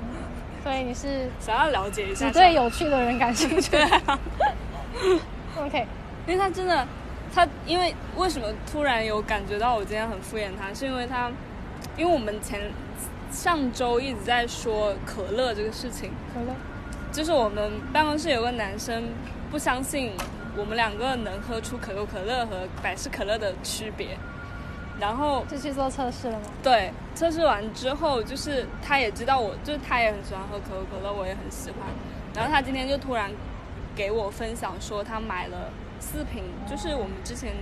[0.63, 3.71] 所以你是想要了解一下只对有趣的人感兴趣。
[3.75, 4.19] 对啊，
[5.63, 5.87] OK，
[6.27, 6.85] 因为他真的，
[7.33, 11.31] 他因为为什么突然有感觉到我今天很敷衍他，是因为他，
[11.97, 12.59] 因为我们前
[13.31, 16.55] 上周一直在说可乐这个事情，可乐。
[17.11, 19.05] 就是我们办公室有个男生
[19.49, 20.11] 不相信
[20.57, 24.17] 我们两个能喝出可口可乐和百事可乐的区别，
[24.99, 26.45] 然后就去做测试了吗？
[26.61, 31.79] 对测试完之后，就是他也知道我，就是他也很喜欢喝可口可乐，我也很喜欢。
[32.35, 33.31] 然后他今天就突然
[33.95, 35.69] 给我分享说，他买了
[35.99, 37.53] 四瓶，就是我们之前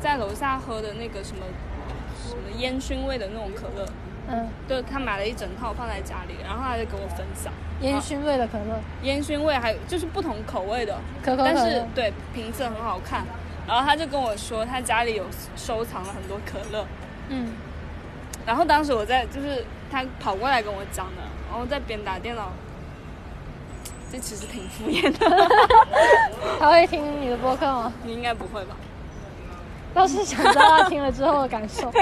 [0.00, 1.44] 在楼下喝的那个什么
[2.28, 3.86] 什么烟熏味的那种可乐，
[4.28, 7.52] 嗯，对他买了一整套放在家里，然后他就跟我分享。
[7.80, 11.82] 烟熏味的可乐，烟熏味，还有就是不同口味的，可口可但是。
[11.94, 13.24] 对瓶子很好看。
[13.66, 16.84] 然后他就跟我说，他家里有收藏了很多可乐，
[17.28, 17.52] 嗯，
[18.44, 22.50] 然后当时我在，就是他跑过来跟我讲的，然后在边打电脑，
[24.10, 25.48] 这其实挺敷衍的，
[26.58, 27.92] 他会听你的播客吗？
[28.04, 28.76] 你应该不会吧？
[29.92, 31.92] 倒是想知道他听了之后的感受。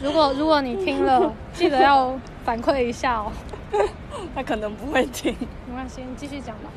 [0.00, 3.32] 如果如果你听了， 记得要反馈一下哦。
[4.34, 5.34] 他可能不会听。
[5.66, 6.70] 没关系，你继续讲吧。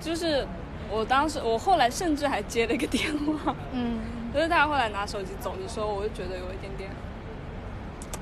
[0.00, 0.46] 就是
[0.90, 3.10] 我当时，我后来甚至还接了一个电
[3.44, 3.98] 话，嗯，
[4.34, 6.90] 就是他后来拿手机走的时候，我就觉得有一点点，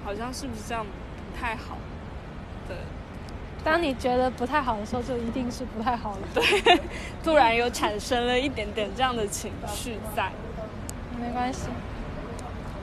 [0.05, 1.77] 好像是不是这样不太好？
[2.69, 2.77] 对，
[3.65, 6.19] 当你觉得不太好的时候，就一定是不太好了。
[6.35, 6.81] 对，
[7.24, 10.31] 突然有产生了一点点这样的情绪在。
[11.19, 11.69] 没关系，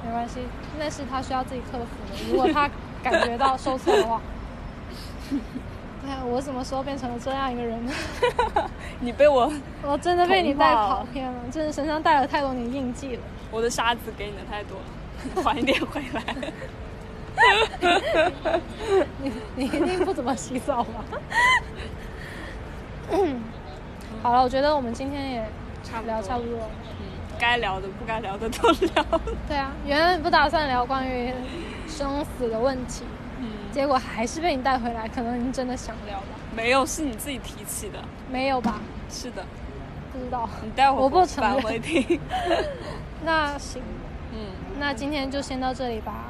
[0.03, 0.40] 没关系，
[0.80, 2.32] 那是他需要自己克服的。
[2.32, 2.70] 如果他
[3.03, 4.20] 感觉到受挫的话，
[5.30, 7.94] 对啊，我什么时候变成了这样一个人呢？
[8.99, 9.52] 你被我
[9.84, 13.22] 我真的被你带跑偏了，真的身上带了太多你的印记了。
[13.52, 14.84] 我的沙子给你的太多了，
[15.36, 16.24] 你还一点回来。
[19.22, 21.03] 你 你一定不怎么洗澡吧？
[24.22, 25.45] 好了，我觉得我们今天也
[25.84, 26.68] 差不多聊差不多了。
[26.99, 27.06] 嗯，
[27.40, 29.22] 该聊的不该聊的都聊了。
[29.48, 31.34] 对啊，原本不打算聊关于
[31.88, 33.03] 生死的问题，
[33.40, 36.28] 嗯，结果还是被你带回来，可能你真的想聊吧？
[36.56, 37.99] 没有，是你自己提起的。
[38.32, 38.80] 没有吧？
[39.10, 39.44] 是的，
[40.14, 40.48] 不知道。
[40.64, 42.20] 你待会我不承返认回听。
[43.26, 43.82] 那行，
[44.34, 44.40] 嗯
[44.80, 46.26] 那今天就先到这里吧。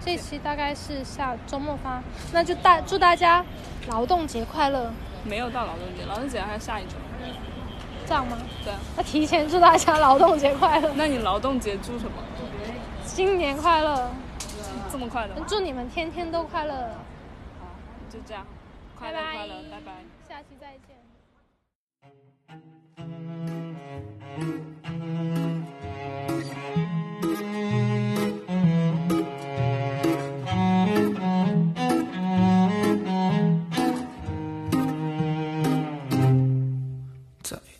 [0.00, 2.02] 嗯，这期大概是下周末发，
[2.32, 3.44] 那就大祝大家
[3.88, 4.90] 劳动节快乐，
[5.24, 6.96] 没有到劳动节，劳动节还是下一周。
[8.06, 8.36] 这样吗？
[8.64, 12.12] 对啊，那提前祝大家劳动节快乐，那你劳动节祝什么？
[13.04, 14.10] 新年快乐，
[14.90, 15.34] 这么快的？
[15.46, 16.74] 祝你们天天都快乐，
[17.60, 17.66] 好，
[18.08, 18.44] 就这样，
[18.98, 19.92] 快乐快乐，拜拜。
[20.28, 20.76] 下期再
[24.38, 24.69] 见。